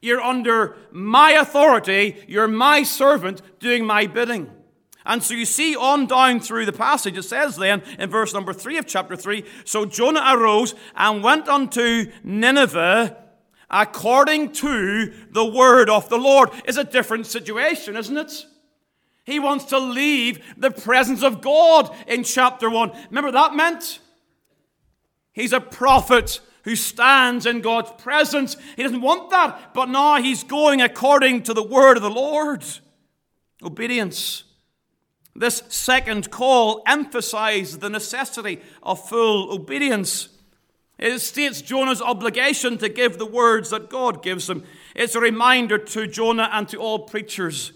[0.00, 2.24] You're under my authority.
[2.28, 4.50] You're my servant doing my bidding.
[5.06, 8.52] And so you see on down through the passage, it says then in verse number
[8.52, 13.16] three of chapter three So Jonah arose and went unto Nineveh
[13.70, 16.50] according to the word of the Lord.
[16.64, 18.46] Is a different situation, isn't it?
[19.24, 22.92] He wants to leave the presence of God in chapter one.
[23.08, 23.98] Remember that meant?
[25.32, 28.56] He's a prophet who stands in God's presence.
[28.76, 32.64] He doesn't want that, but now he's going according to the word of the Lord.
[33.62, 34.43] Obedience.
[35.36, 40.28] This second call emphasized the necessity of full obedience.
[40.98, 44.62] It states Jonah's obligation to give the words that God gives him.
[44.94, 47.72] It's a reminder to Jonah and to all preachers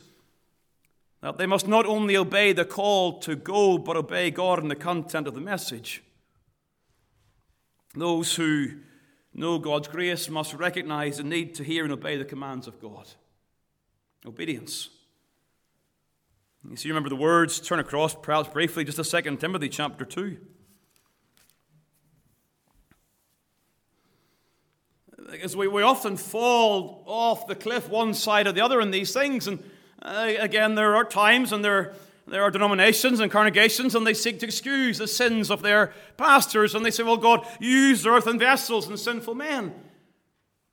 [1.20, 4.76] that they must not only obey the call to go, but obey God in the
[4.76, 6.04] content of the message.
[7.94, 8.68] Those who
[9.34, 13.08] know God's grace must recognize the need to hear and obey the commands of God.
[14.24, 14.90] Obedience.
[16.66, 20.36] You see, remember the words, turn across perhaps briefly, just a second, Timothy chapter 2.
[25.30, 29.12] Because we, we often fall off the cliff one side or the other in these
[29.12, 29.46] things.
[29.46, 29.62] And
[30.02, 31.94] uh, again, there are times and there,
[32.26, 36.74] there are denominations and congregations, and they seek to excuse the sins of their pastors.
[36.74, 39.74] And they say, well, God used earthen vessels and sinful men.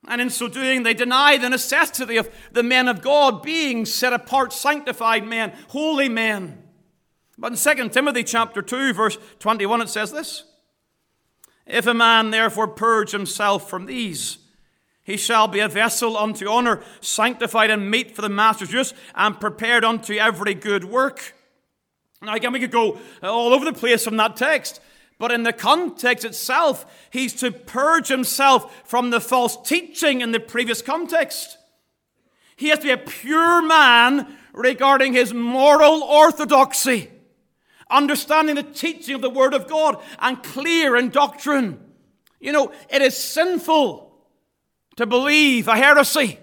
[0.06, 4.12] And in so doing, they deny the necessity of the men of God being set
[4.12, 6.62] apart, sanctified men, holy men.
[7.38, 10.44] But in 2 Timothy chapter 2, verse 21, it says this
[11.66, 14.38] If a man therefore purge himself from these,
[15.02, 19.40] he shall be a vessel unto honor, sanctified and meet for the master's use, and
[19.40, 21.34] prepared unto every good work.
[22.22, 24.80] Now, again, we could go all over the place from that text.
[25.18, 30.40] But in the context itself, he's to purge himself from the false teaching in the
[30.40, 31.56] previous context.
[32.56, 37.10] He has to be a pure man regarding his moral orthodoxy,
[37.90, 41.80] understanding the teaching of the Word of God, and clear in doctrine.
[42.40, 44.14] You know, it is sinful
[44.96, 46.38] to believe a heresy.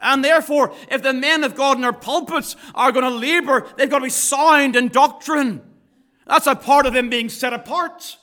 [0.00, 3.88] And therefore, if the men of God in their pulpits are going to labor, they've
[3.88, 5.62] got to be sound in doctrine.
[6.26, 8.16] That's a part of them being set apart.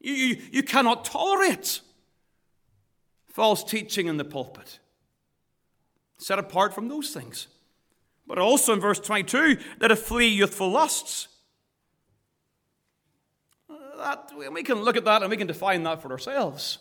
[0.00, 1.80] You, you, you cannot tolerate
[3.28, 4.78] false teaching in the pulpit.
[6.18, 7.48] Set apart from those things.
[8.26, 11.28] But also in verse 22, that to flee youthful lusts.
[13.98, 16.78] That, we can look at that and we can define that for ourselves.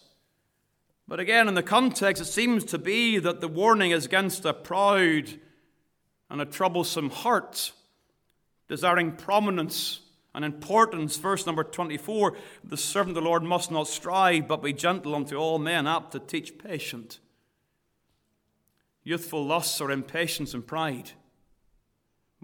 [1.07, 4.53] But again, in the context, it seems to be that the warning is against a
[4.53, 5.29] proud
[6.29, 7.71] and a troublesome heart,
[8.67, 9.99] desiring prominence
[10.35, 11.15] and importance.
[11.17, 15.37] Verse number 24 the servant of the Lord must not strive, but be gentle unto
[15.37, 17.19] all men, apt to teach patient.
[19.03, 21.11] Youthful lusts are impatience and pride.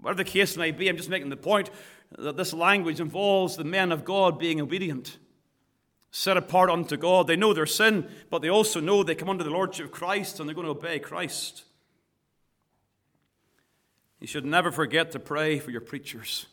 [0.00, 1.70] Whatever the case may be, I'm just making the point
[2.18, 5.18] that this language involves the men of God being obedient.
[6.14, 7.26] set apart unto God.
[7.26, 10.38] They know their sin, but they also know they come under the Lordship of Christ
[10.38, 11.64] and they're going to obey Christ.
[14.20, 16.46] You should never forget to pray for your preachers.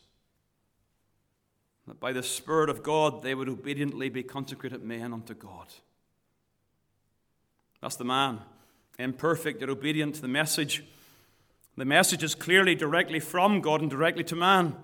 [1.90, 5.74] That by the Spirit of God they would obediently be consecrated men unto God.
[7.82, 8.42] That's the man,
[9.00, 10.84] imperfect yet obedient to the message.
[11.78, 14.76] The message is clearly directly from God and directly to man.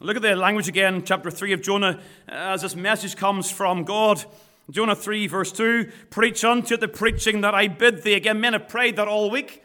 [0.00, 4.24] Look at the language again, chapter 3 of Jonah, as this message comes from God.
[4.72, 8.14] Jonah 3, verse 2 Preach unto the preaching that I bid thee.
[8.14, 9.62] Again, men have prayed that all week.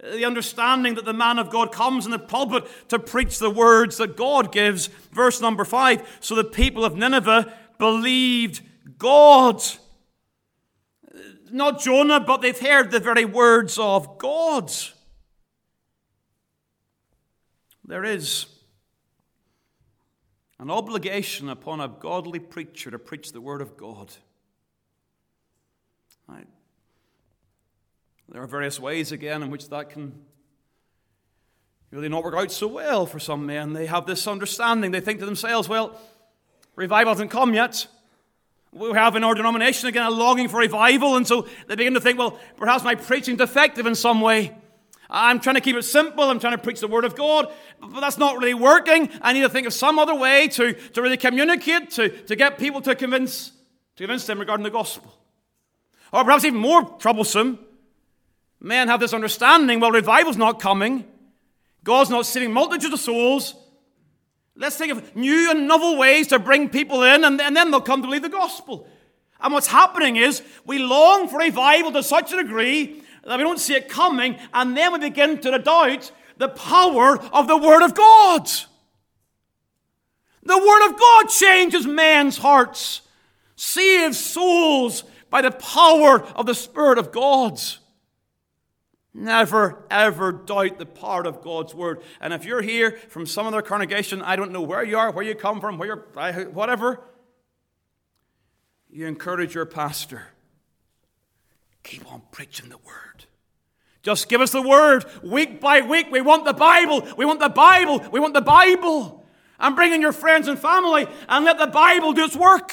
[0.00, 3.96] The understanding that the man of God comes in the pulpit to preach the words
[3.96, 4.86] that God gives.
[5.12, 8.62] Verse number 5 So the people of Nineveh believed
[8.96, 9.62] God.
[11.50, 14.72] Not Jonah, but they've heard the very words of God.
[17.84, 18.46] There is
[20.58, 24.12] an obligation upon a godly preacher to preach the Word of God.
[28.30, 30.12] There are various ways, again, in which that can
[31.90, 33.72] really not work out so well for some men.
[33.72, 34.90] They have this understanding.
[34.90, 35.98] They think to themselves, well,
[36.76, 37.86] revival hasn't come yet.
[38.70, 42.02] We have in our denomination, again, a longing for revival, and so they begin to
[42.02, 44.54] think, well, perhaps my preaching's defective in some way.
[45.08, 46.24] I'm trying to keep it simple.
[46.24, 47.50] I'm trying to preach the Word of God,
[47.80, 49.08] but that's not really working.
[49.22, 52.58] I need to think of some other way to, to really communicate, to, to get
[52.58, 53.52] people to convince,
[53.96, 55.14] to convince them regarding the gospel.
[56.12, 57.58] Or perhaps even more troublesome,
[58.60, 61.04] men have this understanding well, revival's not coming,
[61.84, 63.54] God's not saving multitudes of souls.
[64.56, 67.80] Let's think of new and novel ways to bring people in, and, and then they'll
[67.80, 68.88] come to believe the gospel.
[69.40, 73.60] And what's happening is we long for revival to such a degree that we don't
[73.60, 77.94] see it coming, and then we begin to doubt the power of the Word of
[77.94, 78.48] God.
[80.42, 83.02] The Word of God changes men's hearts,
[83.54, 87.60] saves souls by the power of the Spirit of God.
[89.18, 92.02] Never, ever doubt the power of God's Word.
[92.20, 95.24] And if you're here from some other congregation, I don't know where you are, where
[95.24, 97.00] you come from, where you're, whatever,
[98.90, 100.28] you encourage your pastor
[101.88, 103.24] Keep on preaching the word.
[104.02, 106.08] Just give us the word week by week.
[106.10, 107.06] We want the Bible.
[107.16, 108.04] We want the Bible.
[108.12, 109.24] We want the Bible.
[109.58, 112.72] And bring in your friends and family and let the Bible do its work.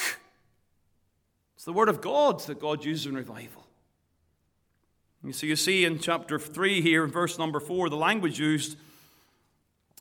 [1.56, 3.65] It's the word of God that God uses in revival.
[5.32, 8.76] See, you see in chapter 3 here, verse number 4, the language used.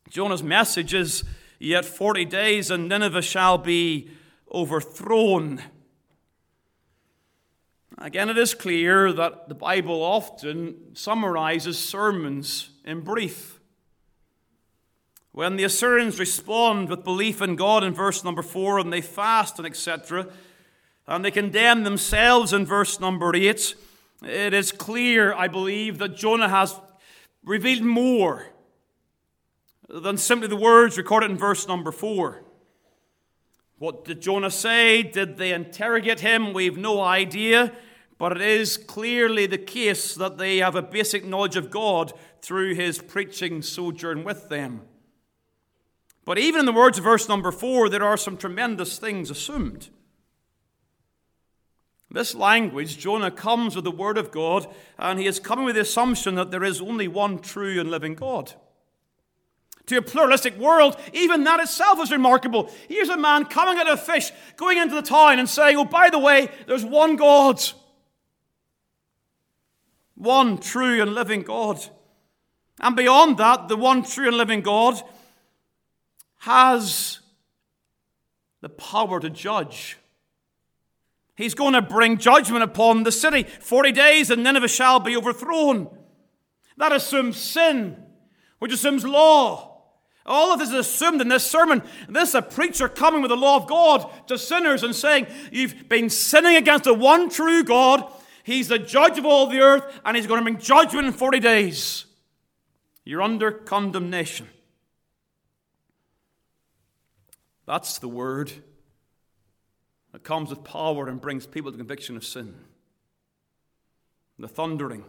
[0.10, 1.24] Jonah's message is,
[1.60, 4.10] Yet 40 days and Nineveh shall be
[4.52, 5.62] overthrown.
[7.98, 13.60] Again, it is clear that the Bible often summarizes sermons in brief.
[15.32, 19.58] When the Assyrians respond with belief in God in verse number 4 and they fast
[19.58, 20.28] and etc.,
[21.08, 23.76] and they condemn themselves in verse number 8,
[24.24, 26.80] it is clear, I believe, that Jonah has
[27.44, 28.48] revealed more
[29.90, 32.44] than simply the words recorded in verse number 4.
[33.78, 35.04] What did Jonah say?
[35.04, 36.54] Did they interrogate him?
[36.54, 37.74] We've no idea.
[38.18, 42.76] But it is clearly the case that they have a basic knowledge of God through
[42.76, 44.82] his preaching sojourn with them.
[46.24, 49.90] But even in the words of verse number four, there are some tremendous things assumed.
[52.10, 55.82] This language, Jonah comes with the word of God, and he is coming with the
[55.82, 58.54] assumption that there is only one true and living God.
[59.88, 62.72] To a pluralistic world, even that itself is remarkable.
[62.88, 66.10] Here's a man coming out of fish, going into the town and saying, Oh, by
[66.10, 67.62] the way, there's one God
[70.16, 71.86] one true and living God.
[72.80, 75.02] And beyond that, the one true and living God
[76.40, 77.20] has
[78.62, 79.98] the power to judge.
[81.36, 83.44] He's going to bring judgment upon the city.
[83.44, 85.90] Forty days and Nineveh shall be overthrown.
[86.78, 88.02] That assumes sin,
[88.60, 89.76] which assumes law.
[90.26, 91.84] All of this is assumed in this sermon.
[92.10, 95.88] This is a preacher coming with the law of God to sinners and saying, You've
[95.88, 98.12] been sinning against the one true God.
[98.44, 101.40] He's the judge of all the earth, and he's going to bring judgment in 40
[101.40, 102.06] days.
[103.04, 104.50] You're under condemnation.
[107.68, 108.52] That's the word
[110.16, 112.56] that comes with power and brings people to conviction of sin.
[114.40, 115.04] The thundering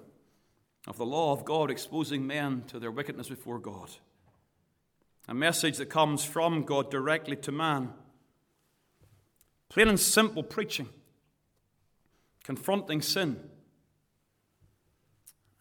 [0.89, 3.89] of the law of God exposing men to their wickedness before God.
[5.29, 7.93] A message that comes from God directly to man.
[9.69, 10.89] Plain and simple preaching
[12.43, 13.39] confronting sin.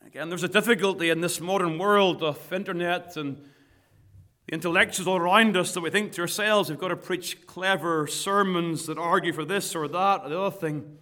[0.07, 3.47] Again, there's a difficulty in this modern world of internet and
[4.47, 8.05] The intellectuals all around us that we think to ourselves we've got to preach clever
[8.05, 10.97] sermons that argue for this or that or the other thing.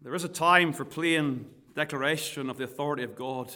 [0.00, 3.52] There is a time for plain declaration of the authority of God.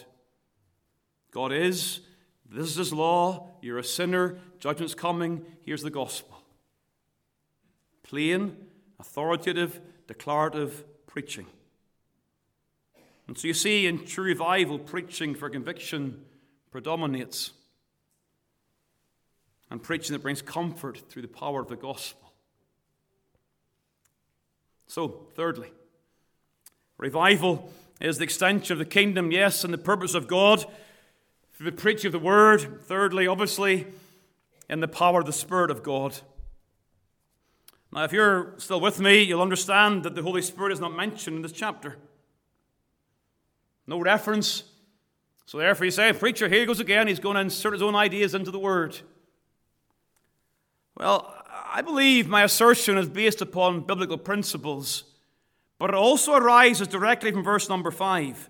[1.31, 2.01] God is,
[2.49, 6.43] this is His law, you're a sinner, judgment's coming, here's the gospel.
[8.03, 8.57] Plain,
[8.99, 11.45] authoritative, declarative preaching.
[13.27, 16.25] And so you see, in true revival, preaching for conviction
[16.71, 17.51] predominates.
[19.69, 22.33] And preaching that brings comfort through the power of the gospel.
[24.87, 25.71] So, thirdly,
[26.97, 30.65] revival is the extension of the kingdom, yes, and the purpose of God
[31.53, 32.81] through the preaching of the word.
[32.85, 33.85] Thirdly, obviously,
[34.69, 36.17] in the power of the Spirit of God.
[37.91, 41.35] Now, if you're still with me, you'll understand that the Holy Spirit is not mentioned
[41.35, 41.97] in this chapter.
[43.85, 44.63] No reference.
[45.45, 47.07] So, therefore, you say, Preacher, here he goes again.
[47.07, 48.99] He's going to insert his own ideas into the Word.
[50.99, 51.33] Well,
[51.71, 55.05] I believe my assertion is based upon biblical principles,
[55.77, 58.49] but it also arises directly from verse number 5.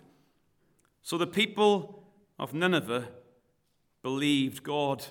[1.03, 2.03] So the people
[2.39, 3.07] of Nineveh
[4.01, 5.05] believed God.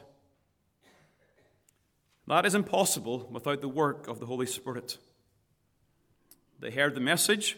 [2.26, 4.99] That is impossible without the work of the Holy Spirit.
[6.59, 7.57] They heard the message,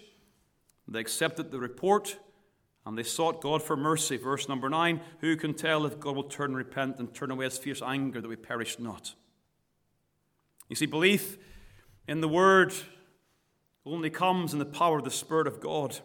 [0.86, 2.18] they accepted the report,
[2.84, 4.18] and they sought God for mercy.
[4.18, 7.56] Verse number 9 Who can tell if God will turn repent and turn away his
[7.56, 9.14] fierce anger that we perish not?
[10.70, 11.36] You see, belief
[12.06, 12.72] in the Word
[13.84, 15.98] only comes in the power of the Spirit of God.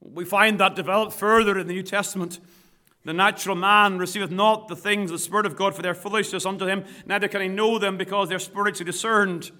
[0.00, 2.40] We find that developed further in the New Testament.
[3.04, 6.46] The natural man receiveth not the things of the Spirit of God for their foolishness
[6.46, 9.50] unto him, neither can he know them because they're spiritually discerned.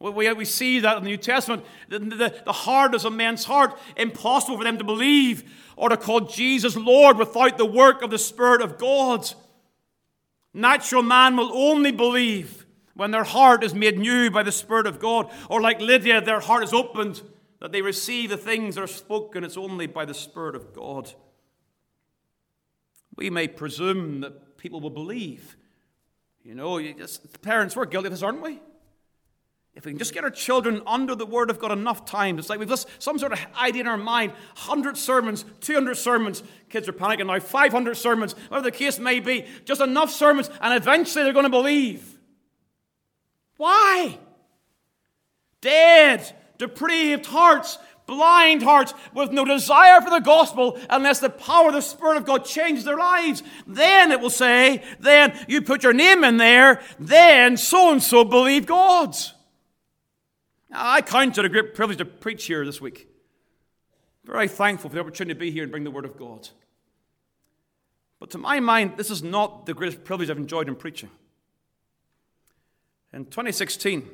[0.00, 1.64] We, see that in the New Testament.
[1.90, 5.44] The, the hardness of men's heart, impossible for them to believe
[5.76, 9.30] or to call Jesus Lord without the work of the Spirit of God.
[10.54, 12.61] Natural man will only believe
[12.94, 16.40] when their heart is made new by the Spirit of God, or like Lydia, their
[16.40, 17.22] heart is opened
[17.60, 19.44] that they receive the things that are spoken.
[19.44, 21.12] It's only by the Spirit of God.
[23.16, 25.56] We may presume that people will believe.
[26.42, 28.60] You know, you just, parents, we're guilty of this, aren't we?
[29.74, 32.50] If we can just get our children under the Word of God enough times, it's
[32.50, 36.42] like we've just some sort of idea in our mind 100 sermons, 200 sermons.
[36.68, 39.46] Kids are panicking now, 500 sermons, whatever the case may be.
[39.64, 42.11] Just enough sermons, and eventually they're going to believe.
[43.56, 44.18] Why?
[45.60, 51.74] Dead, depraved hearts blind hearts with no desire for the gospel unless the power of
[51.74, 53.42] the Spirit of God changes their lives.
[53.66, 58.24] Then it will say, then you put your name in there, then so and so
[58.24, 59.34] believe God's.
[60.70, 63.08] I count it a great privilege to preach here this week.
[64.24, 66.48] Very thankful for the opportunity to be here and bring the Word of God.
[68.20, 71.10] But to my mind, this is not the greatest privilege I've enjoyed in preaching.
[73.14, 74.08] In 2016,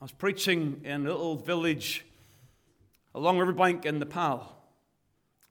[0.00, 2.04] I was preaching in a little village
[3.14, 4.54] along riverbank in Nepal.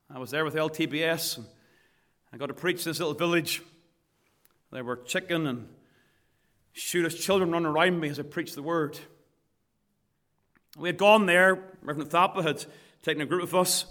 [0.07, 1.47] I was there with LTBS, and
[2.31, 3.63] I got to preach in this little village.
[4.71, 5.69] There were chicken and
[6.71, 8.99] shooters children running around me as I preached the word.
[10.77, 12.63] We had gone there, Reverend Thapa had
[13.01, 13.85] taken a group of us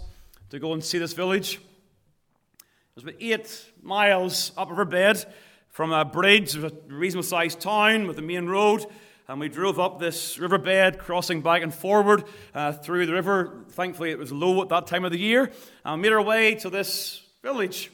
[0.49, 1.55] to go and see this village.
[1.55, 5.25] It was about eight miles up riverbed
[5.71, 8.85] from a bridge, of a reasonable sized town with the main road
[9.31, 13.63] and we drove up this riverbed, crossing back and forward uh, through the river.
[13.69, 15.53] Thankfully, it was low at that time of the year.
[15.85, 17.91] And made our way to this village.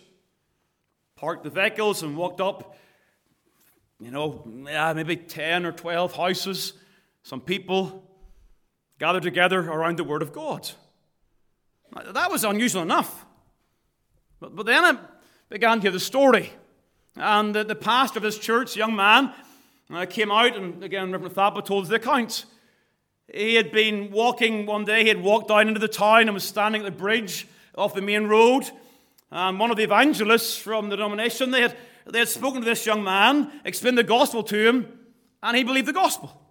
[1.15, 2.75] Parked the vehicles and walked up,
[3.99, 6.73] you know, maybe 10 or 12 houses.
[7.21, 8.03] Some people
[8.97, 10.67] gathered together around the Word of God.
[12.13, 13.27] That was unusual enough.
[14.39, 14.97] But, but then I
[15.49, 16.51] began to hear the story.
[17.19, 19.33] And the, the pastor of this church, young man,
[19.89, 22.45] I came out, and again, Reverend Thapa told us the account.
[23.33, 26.43] He had been walking one day, he had walked down into the town and was
[26.43, 28.69] standing at the bridge off the main road.
[29.31, 32.85] And one of the evangelists from the denomination, they had, they had spoken to this
[32.85, 34.87] young man, explained the gospel to him,
[35.41, 36.41] and he believed the gospel.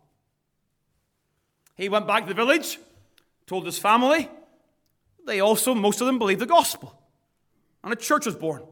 [1.76, 2.78] He went back to the village,
[3.46, 4.28] told his family.
[5.26, 6.98] They also, most of them, believed the gospel.
[7.84, 8.62] And a church was born.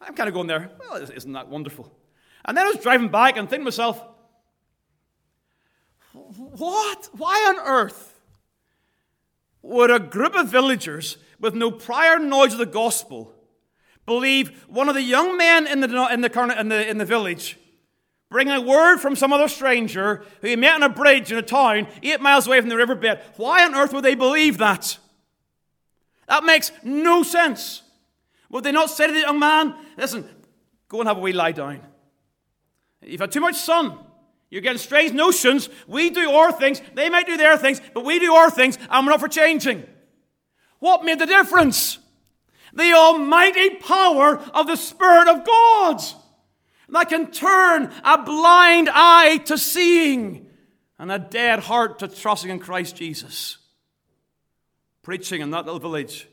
[0.00, 1.92] I'm kind of going there, well, isn't that wonderful?
[2.44, 4.02] And then I was driving back and thinking to myself,
[6.12, 7.08] what?
[7.12, 8.20] Why on earth
[9.62, 13.34] would a group of villagers with no prior knowledge of the gospel
[14.06, 17.58] believe one of the young men in the, in the, in the, in the village
[18.30, 21.42] bringing a word from some other stranger who he met on a bridge in a
[21.42, 23.20] town eight miles away from the riverbed?
[23.36, 24.98] Why on earth would they believe that?
[26.28, 27.82] That makes no sense.
[28.50, 30.28] Would they not say to the young man, Listen,
[30.88, 31.80] go and have a wee lie down?
[33.02, 33.98] You've had too much sun.
[34.50, 35.68] You're getting strange notions.
[35.86, 39.06] We do our things, they might do their things, but we do our things, and
[39.06, 39.84] we're not for changing.
[40.80, 41.98] What made the difference?
[42.72, 46.02] The almighty power of the Spirit of God
[46.88, 50.46] that can turn a blind eye to seeing
[50.98, 53.58] and a dead heart to trusting in Christ Jesus.
[55.02, 56.28] Preaching in that little village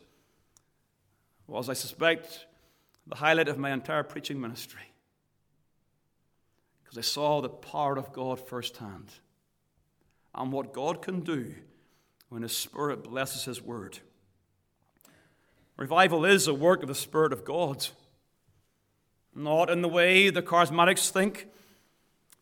[1.48, 2.46] was, I suspect,
[3.08, 4.82] the highlight of my entire preaching ministry.
[6.84, 9.12] Because I saw the power of God firsthand
[10.36, 11.56] and what God can do
[12.30, 14.00] when His Spirit blesses His Word.
[15.78, 17.88] Revival is a work of the Spirit of God.
[19.34, 21.48] Not in the way the charismatics think,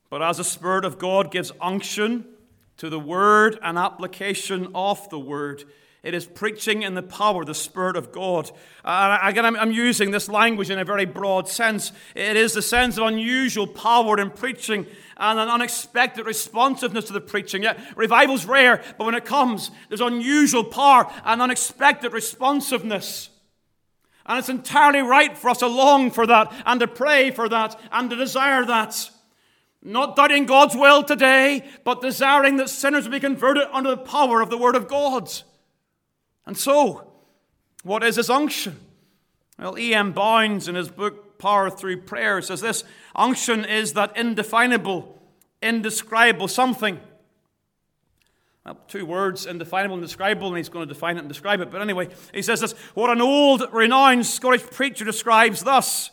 [0.09, 2.25] but as the Spirit of God gives unction
[2.77, 5.65] to the Word and application of the Word.
[6.05, 8.51] It is preaching in the power of the Spirit of God.
[8.83, 11.91] Again, I'm, I'm, using this language in a very broad sense.
[12.13, 14.85] It is the sense of unusual power in preaching
[15.17, 17.63] and an unexpected responsiveness to the preaching.
[17.63, 23.31] Yeah, revival's rare, but when it comes, there's unusual power and unexpected responsiveness.
[24.27, 27.79] And it's entirely right for us to long for that and to pray for that
[27.91, 29.09] and to desire that.
[29.81, 34.41] Not doubting God's will today, but desiring that sinners will be converted under the power
[34.41, 35.31] of the Word of God.
[36.45, 37.11] And so,
[37.83, 38.79] what is his unction?
[39.57, 40.11] Well, E.M.
[40.11, 42.83] Bounds, in his book Power Through Prayer, says this
[43.15, 45.17] unction is that indefinable,
[45.61, 46.99] indescribable something.
[48.65, 51.71] Well, two words, indefinable and indescribable, and he's going to define it and describe it.
[51.71, 56.11] But anyway, he says this what an old, renowned Scottish preacher describes thus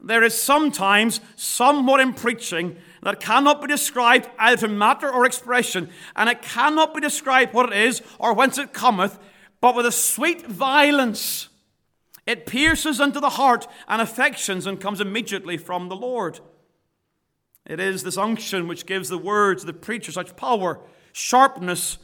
[0.00, 5.90] There is sometimes somewhat in preaching that cannot be described either in matter or expression,
[6.14, 9.18] and it cannot be described what it is or whence it cometh,
[9.60, 11.48] but with a sweet violence.
[12.26, 16.38] It pierces into the heart and affections and comes immediately from the Lord.
[17.66, 20.80] It is this unction which gives the words of the preacher such power,
[21.12, 21.98] sharpness,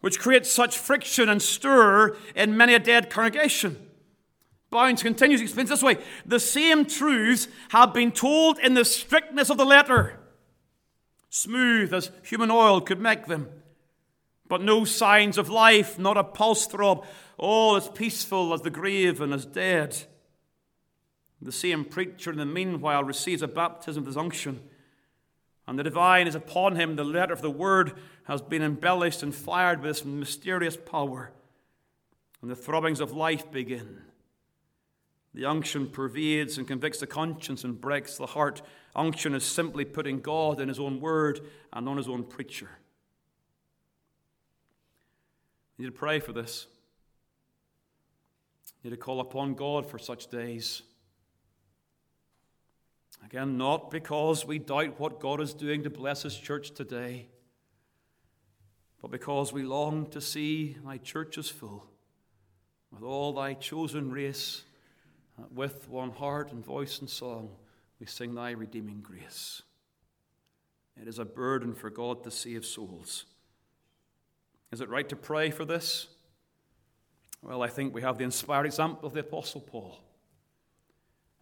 [0.00, 3.88] which creates such friction and stir in many a dead congregation.
[4.74, 9.56] Bounds continues, explains this way the same truths have been told in the strictness of
[9.56, 10.18] the letter,
[11.30, 13.48] smooth as human oil could make them,
[14.48, 17.06] but no signs of life, not a pulse throb,
[17.38, 19.96] all as peaceful as the grave and as dead.
[21.40, 24.60] The same preacher, in the meanwhile, receives a baptism of his unction,
[25.68, 26.96] and the divine is upon him.
[26.96, 27.92] The letter of the word
[28.24, 31.30] has been embellished and fired with this mysterious power,
[32.42, 34.00] and the throbbings of life begin.
[35.34, 38.62] The unction pervades and convicts the conscience and breaks the heart.
[38.94, 41.40] Unction is simply putting God in His own word
[41.72, 42.70] and on His own preacher.
[45.76, 46.68] You need to pray for this.
[48.82, 50.82] You need to call upon God for such days.
[53.24, 57.26] Again, not because we doubt what God is doing to bless His church today,
[59.02, 61.86] but because we long to see thy churches full
[62.92, 64.62] with all thy chosen race
[65.54, 67.50] with one heart and voice and song,
[68.00, 69.62] we sing Thy redeeming grace.
[71.00, 73.26] It is a burden for God to save souls.
[74.70, 76.08] Is it right to pray for this?
[77.42, 80.00] Well, I think we have the inspired example of the Apostle Paul.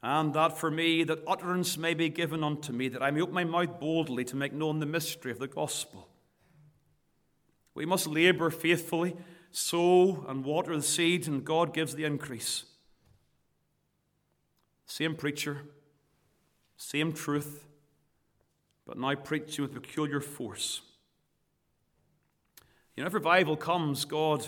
[0.03, 3.35] And that for me, that utterance may be given unto me, that I may open
[3.35, 6.09] my mouth boldly to make known the mystery of the gospel.
[7.75, 9.17] We must labor faithfully,
[9.53, 12.65] sow and water the seed, and God gives the increase.
[14.93, 15.63] Same preacher,
[16.77, 17.65] same truth,
[18.87, 20.83] but now preaching with peculiar force.
[22.95, 24.47] You know, if revival comes, God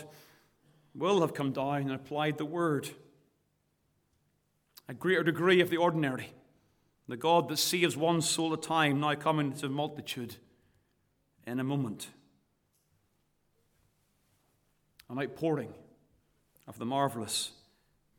[0.93, 2.89] will have come down and applied the word.
[4.87, 6.31] A greater degree of the ordinary.
[7.07, 10.35] The God that saves one soul at a time, now coming to multitude
[11.47, 12.09] in a moment.
[15.09, 15.73] An outpouring
[16.67, 17.49] of the marvelous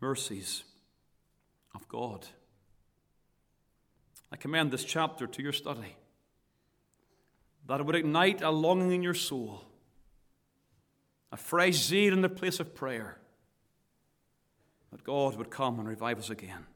[0.00, 0.64] mercies
[1.76, 2.26] of God.
[4.32, 5.96] I commend this chapter to your study,
[7.66, 9.64] that it would ignite a longing in your soul,
[11.30, 13.18] a fresh zeal in the place of prayer,
[14.90, 16.66] that God would come and revive us again.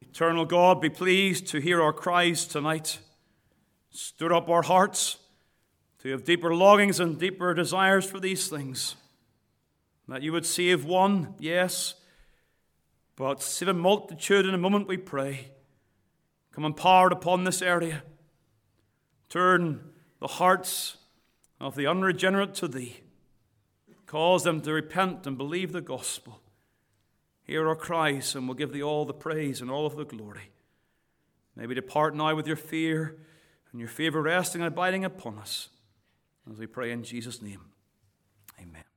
[0.00, 2.98] Eternal God, be pleased to hear our cries tonight.
[3.90, 5.18] Stir up our hearts
[5.98, 8.96] to have deeper longings and deeper desires for these things.
[10.06, 11.94] That you would save one, yes,
[13.18, 15.48] but save a multitude in a moment, we pray.
[16.52, 18.04] Come empowered upon this area.
[19.28, 19.90] Turn
[20.20, 20.98] the hearts
[21.60, 23.00] of the unregenerate to Thee.
[24.06, 26.40] Cause them to repent and believe the gospel.
[27.42, 30.50] Hear our cries, and we'll give thee all the praise and all of the glory.
[31.56, 33.16] May we depart now with your fear
[33.72, 35.70] and your favor resting and abiding upon us.
[36.50, 37.62] As we pray in Jesus' name.
[38.60, 38.87] Amen.